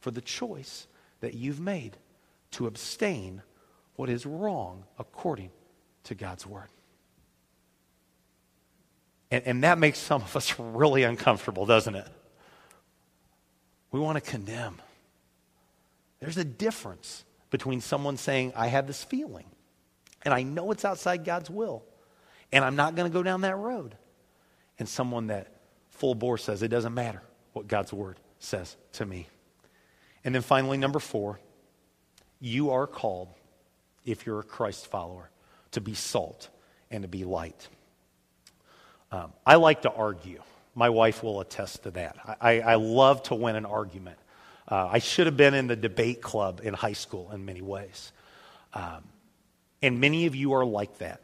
for 0.00 0.10
the 0.10 0.20
choice 0.20 0.86
that 1.24 1.32
you've 1.32 1.60
made 1.60 1.96
to 2.52 2.66
abstain 2.66 3.40
what 3.96 4.10
is 4.10 4.26
wrong 4.26 4.84
according 4.98 5.50
to 6.04 6.14
God's 6.14 6.46
word. 6.46 6.68
And, 9.30 9.42
and 9.46 9.64
that 9.64 9.78
makes 9.78 9.98
some 9.98 10.20
of 10.20 10.36
us 10.36 10.58
really 10.58 11.02
uncomfortable, 11.02 11.64
doesn't 11.64 11.94
it? 11.94 12.06
We 13.90 14.00
want 14.00 14.22
to 14.22 14.30
condemn. 14.30 14.82
There's 16.20 16.36
a 16.36 16.44
difference 16.44 17.24
between 17.50 17.80
someone 17.80 18.18
saying, 18.18 18.52
I 18.54 18.66
have 18.66 18.86
this 18.86 19.02
feeling, 19.02 19.46
and 20.22 20.34
I 20.34 20.42
know 20.42 20.72
it's 20.72 20.84
outside 20.84 21.24
God's 21.24 21.48
will, 21.48 21.84
and 22.52 22.62
I'm 22.62 22.76
not 22.76 22.96
going 22.96 23.10
to 23.10 23.12
go 23.12 23.22
down 23.22 23.40
that 23.40 23.56
road, 23.56 23.96
and 24.78 24.86
someone 24.86 25.28
that 25.28 25.48
full 25.88 26.14
bore 26.14 26.36
says, 26.36 26.62
it 26.62 26.68
doesn't 26.68 26.92
matter 26.92 27.22
what 27.54 27.66
God's 27.66 27.94
word 27.94 28.18
says 28.40 28.76
to 28.92 29.06
me. 29.06 29.26
And 30.24 30.34
then 30.34 30.42
finally, 30.42 30.78
number 30.78 30.98
four, 30.98 31.38
you 32.40 32.70
are 32.70 32.86
called, 32.86 33.28
if 34.04 34.26
you're 34.26 34.40
a 34.40 34.44
Christ 34.44 34.86
follower, 34.86 35.30
to 35.72 35.80
be 35.80 35.94
salt 35.94 36.48
and 36.90 37.02
to 37.02 37.08
be 37.08 37.24
light. 37.24 37.68
Um, 39.12 39.32
I 39.46 39.56
like 39.56 39.82
to 39.82 39.92
argue. 39.92 40.42
My 40.74 40.90
wife 40.90 41.22
will 41.22 41.40
attest 41.40 41.84
to 41.84 41.90
that. 41.92 42.38
I, 42.40 42.60
I 42.60 42.74
love 42.76 43.22
to 43.24 43.34
win 43.34 43.54
an 43.54 43.66
argument. 43.66 44.18
Uh, 44.66 44.88
I 44.90 44.98
should 44.98 45.26
have 45.26 45.36
been 45.36 45.54
in 45.54 45.66
the 45.66 45.76
debate 45.76 46.22
club 46.22 46.60
in 46.64 46.74
high 46.74 46.94
school 46.94 47.30
in 47.32 47.44
many 47.44 47.60
ways. 47.60 48.12
Um, 48.72 49.04
and 49.82 50.00
many 50.00 50.26
of 50.26 50.34
you 50.34 50.54
are 50.54 50.64
like 50.64 50.98
that. 50.98 51.20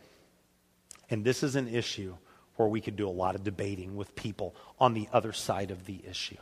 And 1.08 1.24
this 1.24 1.42
is 1.42 1.56
an 1.56 1.66
issue 1.66 2.14
where 2.56 2.68
we 2.68 2.80
could 2.80 2.96
do 2.96 3.08
a 3.08 3.10
lot 3.10 3.34
of 3.34 3.42
debating 3.42 3.96
with 3.96 4.14
people 4.14 4.54
on 4.78 4.94
the 4.94 5.08
other 5.12 5.32
side 5.32 5.70
of 5.70 5.86
the 5.86 6.00
issue. 6.08 6.36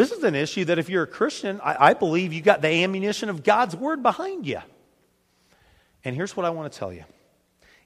This 0.00 0.12
is 0.12 0.24
an 0.24 0.34
issue 0.34 0.64
that 0.64 0.78
if 0.78 0.88
you're 0.88 1.02
a 1.02 1.06
Christian, 1.06 1.60
I, 1.62 1.90
I 1.90 1.92
believe 1.92 2.32
you 2.32 2.40
got 2.40 2.62
the 2.62 2.68
ammunition 2.68 3.28
of 3.28 3.42
God's 3.42 3.76
word 3.76 4.02
behind 4.02 4.46
you. 4.46 4.60
And 6.06 6.16
here's 6.16 6.34
what 6.34 6.46
I 6.46 6.50
want 6.50 6.72
to 6.72 6.78
tell 6.78 6.90
you. 6.90 7.04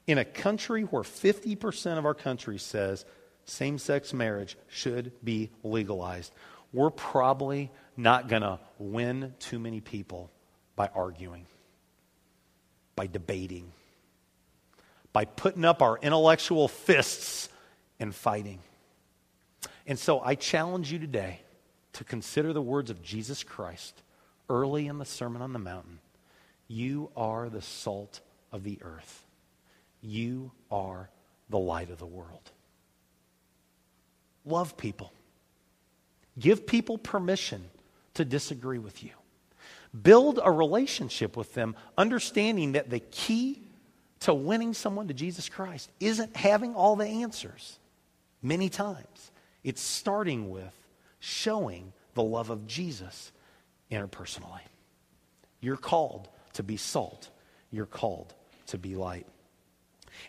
In 0.07 0.17
a 0.17 0.23
country 0.23 0.83
where 0.83 1.03
50% 1.03 1.97
of 1.97 2.05
our 2.05 2.13
country 2.13 2.57
says 2.57 3.03
same 3.43 3.77
sex 3.77 4.13
marriage 4.13 4.57
should 4.69 5.11
be 5.25 5.49
legalized, 5.61 6.31
we're 6.71 6.89
probably 6.89 7.69
not 7.97 8.29
going 8.29 8.43
to 8.43 8.61
win 8.79 9.33
too 9.39 9.59
many 9.59 9.81
people 9.81 10.31
by 10.77 10.89
arguing, 10.95 11.45
by 12.95 13.07
debating, 13.07 13.73
by 15.11 15.25
putting 15.25 15.65
up 15.65 15.81
our 15.81 15.97
intellectual 15.97 16.69
fists 16.69 17.49
and 17.99 18.15
fighting. 18.15 18.59
And 19.85 19.99
so 19.99 20.21
I 20.21 20.35
challenge 20.35 20.93
you 20.93 20.99
today 20.99 21.41
to 21.95 22.03
consider 22.03 22.51
the 22.51 22.61
words 22.61 22.89
of 22.89 23.01
Jesus 23.01 23.41
Christ 23.41 24.01
early 24.49 24.87
in 24.87 24.97
the 24.97 25.05
Sermon 25.05 25.41
on 25.41 25.53
the 25.53 25.59
Mountain. 25.59 25.99
You 26.67 27.09
are 27.15 27.47
the 27.47 27.61
salt 27.61 28.19
of 28.51 28.63
the 28.63 28.79
earth. 28.81 29.25
You 30.01 30.51
are 30.69 31.09
the 31.49 31.57
light 31.57 31.89
of 31.89 31.97
the 31.97 32.05
world. 32.05 32.51
Love 34.43 34.75
people. 34.75 35.13
Give 36.37 36.67
people 36.67 36.97
permission 36.97 37.63
to 38.15 38.25
disagree 38.25 38.79
with 38.79 39.01
you. 39.01 39.11
Build 39.99 40.41
a 40.43 40.51
relationship 40.51 41.37
with 41.37 41.53
them, 41.53 41.77
understanding 41.97 42.73
that 42.73 42.89
the 42.89 42.99
key 42.99 43.61
to 44.21 44.33
winning 44.33 44.73
someone 44.73 45.07
to 45.07 45.13
Jesus 45.13 45.47
Christ 45.47 45.89
isn't 46.01 46.35
having 46.35 46.75
all 46.75 46.97
the 46.97 47.07
answers 47.07 47.79
many 48.41 48.67
times. 48.67 49.31
It's 49.63 49.81
starting 49.81 50.49
with 50.49 50.73
showing 51.25 51.91
the 52.13 52.21
love 52.21 52.51
of 52.51 52.67
Jesus 52.67 53.31
interpersonally. 53.91 54.61
You're 55.59 55.75
called 55.75 56.29
to 56.53 56.63
be 56.63 56.77
salt, 56.77 57.29
you're 57.71 57.87
called 57.87 58.33
to 58.67 58.77
be 58.77 58.95
light. 58.95 59.25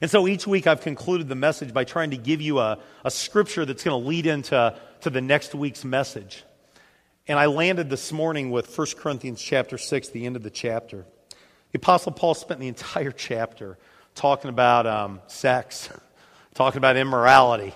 And 0.01 0.11
so 0.11 0.27
each 0.27 0.47
week 0.47 0.67
I've 0.67 0.81
concluded 0.81 1.29
the 1.29 1.35
message 1.35 1.75
by 1.75 1.85
trying 1.85 2.11
to 2.11 2.17
give 2.17 2.41
you 2.41 2.59
a, 2.59 2.79
a 3.05 3.11
scripture 3.11 3.67
that's 3.67 3.85
going 3.85 4.03
to 4.03 4.09
lead 4.09 4.27
into 4.27 4.75
to 5.03 5.11
the 5.11 5.21
next 5.21 5.55
week's 5.55 5.85
message. 5.85 6.45
And 7.29 7.39
I 7.39 7.47
landed 7.47 7.91
this 7.91 8.11
morning 8.11 8.51
with 8.51 8.77
1 8.77 8.87
Corinthians 8.97 9.43
chapter 9.43 9.77
6, 9.77 10.09
the 10.09 10.25
end 10.25 10.35
of 10.35 10.43
the 10.43 10.51
chapter. 10.51 11.05
The 11.73 11.79
Apostle 11.79 12.13
Paul 12.13 12.35
spent 12.35 12.59
the 12.59 12.69
entire 12.69 13.11
chapter 13.17 13.77
talking 14.15 14.49
about 14.49 14.87
um, 14.87 15.21
sex, 15.27 15.91
talking 16.55 16.79
about 16.79 16.97
immorality, 16.97 17.75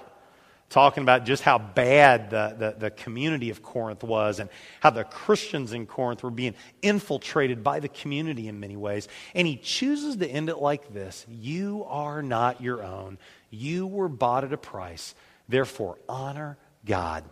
talking 0.70 1.02
about 1.02 1.24
just 1.26 1.42
how 1.42 1.58
bad 1.58 2.30
the, 2.30 2.54
the, 2.56 2.74
the, 2.78 2.90
community 2.90 3.50
of 3.50 3.60
Corinth 3.60 4.04
was 4.04 4.38
and 4.38 4.48
how 4.78 4.90
the 4.90 5.02
Christians 5.02 5.72
in 5.72 5.84
Corinth 5.84 6.22
were 6.22 6.30
being 6.30 6.54
infiltrated 6.80 7.64
by 7.64 7.80
the 7.80 7.88
community 7.88 8.46
in 8.46 8.60
many 8.60 8.76
ways. 8.76 9.08
And 9.34 9.46
he 9.48 9.56
chooses 9.56 10.16
to 10.16 10.28
end 10.28 10.48
it 10.48 10.58
like 10.58 10.94
this 10.94 11.26
You 11.28 11.84
are 11.88 12.22
not 12.22 12.62
your 12.62 12.82
own, 12.82 13.18
you 13.50 13.86
were 13.86 14.08
bought 14.08 14.44
at 14.44 14.52
a 14.52 14.56
price. 14.56 15.14
Therefore, 15.48 15.98
honor 16.08 16.56
God 16.86 17.24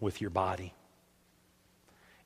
with 0.00 0.22
your 0.22 0.30
body. 0.30 0.72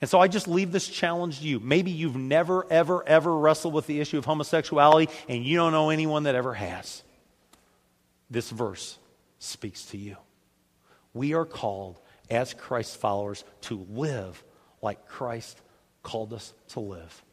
And 0.00 0.08
so 0.08 0.20
I 0.20 0.28
just 0.28 0.46
leave 0.46 0.70
this 0.70 0.86
challenge 0.86 1.40
to 1.40 1.46
you. 1.46 1.58
Maybe 1.58 1.90
you've 1.90 2.14
never, 2.14 2.70
ever, 2.70 3.02
ever 3.08 3.36
wrestled 3.36 3.74
with 3.74 3.88
the 3.88 3.98
issue 3.98 4.18
of 4.18 4.24
homosexuality 4.24 5.10
and 5.28 5.44
you 5.44 5.56
don't 5.56 5.72
know 5.72 5.90
anyone 5.90 6.24
that 6.24 6.36
ever 6.36 6.54
has. 6.54 7.02
This 8.30 8.50
verse 8.50 8.98
speaks 9.38 9.86
to 9.86 9.98
you. 9.98 10.16
We 11.16 11.32
are 11.32 11.46
called 11.46 11.98
as 12.28 12.52
Christ 12.52 12.98
followers 12.98 13.44
to 13.62 13.86
live 13.90 14.44
like 14.82 15.08
Christ 15.08 15.58
called 16.02 16.34
us 16.34 16.52
to 16.68 16.80
live, 16.80 17.24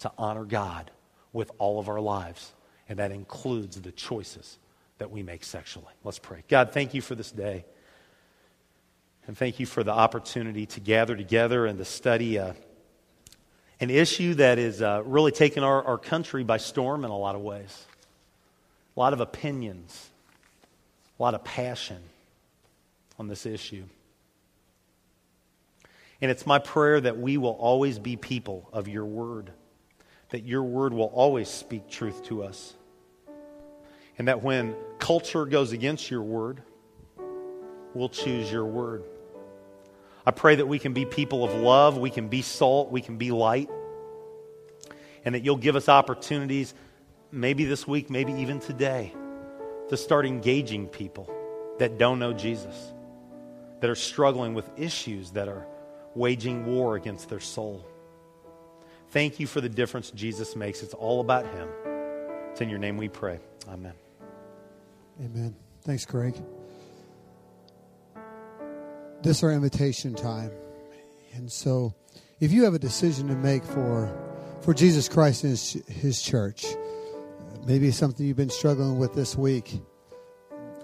to 0.00 0.12
honor 0.16 0.44
God 0.44 0.92
with 1.32 1.50
all 1.58 1.80
of 1.80 1.88
our 1.88 2.00
lives. 2.00 2.52
And 2.88 3.00
that 3.00 3.10
includes 3.10 3.80
the 3.80 3.90
choices 3.90 4.58
that 4.98 5.10
we 5.10 5.24
make 5.24 5.42
sexually. 5.42 5.92
Let's 6.04 6.20
pray. 6.20 6.44
God, 6.48 6.72
thank 6.72 6.94
you 6.94 7.02
for 7.02 7.16
this 7.16 7.32
day. 7.32 7.64
And 9.26 9.36
thank 9.36 9.58
you 9.58 9.66
for 9.66 9.82
the 9.82 9.92
opportunity 9.92 10.66
to 10.66 10.80
gather 10.80 11.16
together 11.16 11.66
and 11.66 11.76
to 11.78 11.84
study 11.84 12.38
uh, 12.38 12.52
an 13.80 13.90
issue 13.90 14.34
that 14.34 14.58
is 14.58 14.80
uh, 14.80 15.02
really 15.04 15.32
taken 15.32 15.64
our, 15.64 15.84
our 15.84 15.98
country 15.98 16.44
by 16.44 16.56
storm 16.56 17.04
in 17.04 17.10
a 17.10 17.18
lot 17.18 17.34
of 17.34 17.42
ways. 17.42 17.84
A 18.96 19.00
lot 19.00 19.12
of 19.12 19.20
opinions, 19.20 20.08
a 21.18 21.22
lot 21.22 21.34
of 21.34 21.42
passion 21.42 21.98
on 23.18 23.28
this 23.28 23.46
issue. 23.46 23.84
And 26.20 26.30
it's 26.30 26.46
my 26.46 26.58
prayer 26.58 27.00
that 27.00 27.18
we 27.18 27.36
will 27.36 27.52
always 27.52 27.98
be 27.98 28.16
people 28.16 28.68
of 28.72 28.88
your 28.88 29.04
word, 29.04 29.52
that 30.30 30.44
your 30.44 30.62
word 30.62 30.92
will 30.92 31.06
always 31.06 31.48
speak 31.48 31.88
truth 31.88 32.24
to 32.24 32.42
us. 32.42 32.74
And 34.18 34.26
that 34.26 34.42
when 34.42 34.74
culture 34.98 35.44
goes 35.46 35.72
against 35.72 36.10
your 36.10 36.22
word, 36.22 36.62
we'll 37.94 38.08
choose 38.08 38.50
your 38.50 38.64
word. 38.64 39.04
I 40.26 40.32
pray 40.32 40.56
that 40.56 40.66
we 40.66 40.78
can 40.78 40.92
be 40.92 41.06
people 41.06 41.44
of 41.44 41.54
love, 41.54 41.98
we 41.98 42.10
can 42.10 42.28
be 42.28 42.42
salt, 42.42 42.90
we 42.90 43.00
can 43.00 43.16
be 43.16 43.30
light, 43.30 43.70
and 45.24 45.34
that 45.34 45.44
you'll 45.44 45.56
give 45.56 45.76
us 45.76 45.88
opportunities, 45.88 46.74
maybe 47.30 47.64
this 47.64 47.86
week, 47.86 48.10
maybe 48.10 48.32
even 48.34 48.58
today, 48.58 49.14
to 49.88 49.96
start 49.96 50.26
engaging 50.26 50.88
people 50.88 51.32
that 51.78 51.96
don't 51.96 52.18
know 52.18 52.32
Jesus 52.32 52.92
that 53.80 53.90
are 53.90 53.94
struggling 53.94 54.54
with 54.54 54.68
issues 54.76 55.30
that 55.32 55.48
are 55.48 55.66
waging 56.14 56.66
war 56.66 56.96
against 56.96 57.28
their 57.28 57.40
soul. 57.40 57.86
Thank 59.10 59.40
you 59.40 59.46
for 59.46 59.60
the 59.60 59.68
difference 59.68 60.10
Jesus 60.10 60.56
makes. 60.56 60.82
It's 60.82 60.94
all 60.94 61.20
about 61.20 61.46
Him. 61.46 61.68
It's 62.50 62.60
in 62.60 62.68
your 62.68 62.78
name 62.78 62.96
we 62.96 63.08
pray. 63.08 63.40
Amen. 63.68 63.94
Amen. 65.24 65.54
Thanks, 65.82 66.04
Greg. 66.04 66.34
This 69.22 69.38
is 69.38 69.44
our 69.44 69.52
invitation 69.52 70.14
time. 70.14 70.50
And 71.34 71.50
so, 71.50 71.94
if 72.40 72.52
you 72.52 72.64
have 72.64 72.74
a 72.74 72.78
decision 72.78 73.28
to 73.28 73.34
make 73.34 73.64
for 73.64 74.14
for 74.60 74.74
Jesus 74.74 75.08
Christ 75.08 75.44
and 75.44 75.50
His, 75.50 75.72
his 75.88 76.22
church, 76.22 76.66
maybe 77.64 77.90
something 77.90 78.26
you've 78.26 78.36
been 78.36 78.50
struggling 78.50 78.98
with 78.98 79.14
this 79.14 79.36
week, 79.36 79.80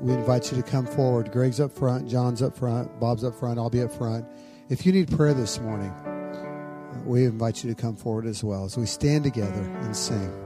we 0.00 0.12
invite 0.12 0.50
you 0.50 0.56
to 0.56 0.62
come 0.62 0.86
forward. 0.86 1.30
Greg's 1.32 1.60
up 1.60 1.72
front, 1.72 2.08
John's 2.08 2.42
up 2.42 2.56
front, 2.56 2.98
Bob's 3.00 3.24
up 3.24 3.34
front, 3.34 3.58
I'll 3.58 3.70
be 3.70 3.82
up 3.82 3.92
front. 3.92 4.26
If 4.68 4.86
you 4.86 4.92
need 4.92 5.10
prayer 5.10 5.34
this 5.34 5.60
morning, 5.60 5.90
uh, 5.90 7.00
we 7.04 7.24
invite 7.24 7.62
you 7.62 7.74
to 7.74 7.80
come 7.80 7.96
forward 7.96 8.26
as 8.26 8.42
well 8.42 8.64
as 8.64 8.76
we 8.76 8.86
stand 8.86 9.24
together 9.24 9.62
and 9.82 9.96
sing. 9.96 10.43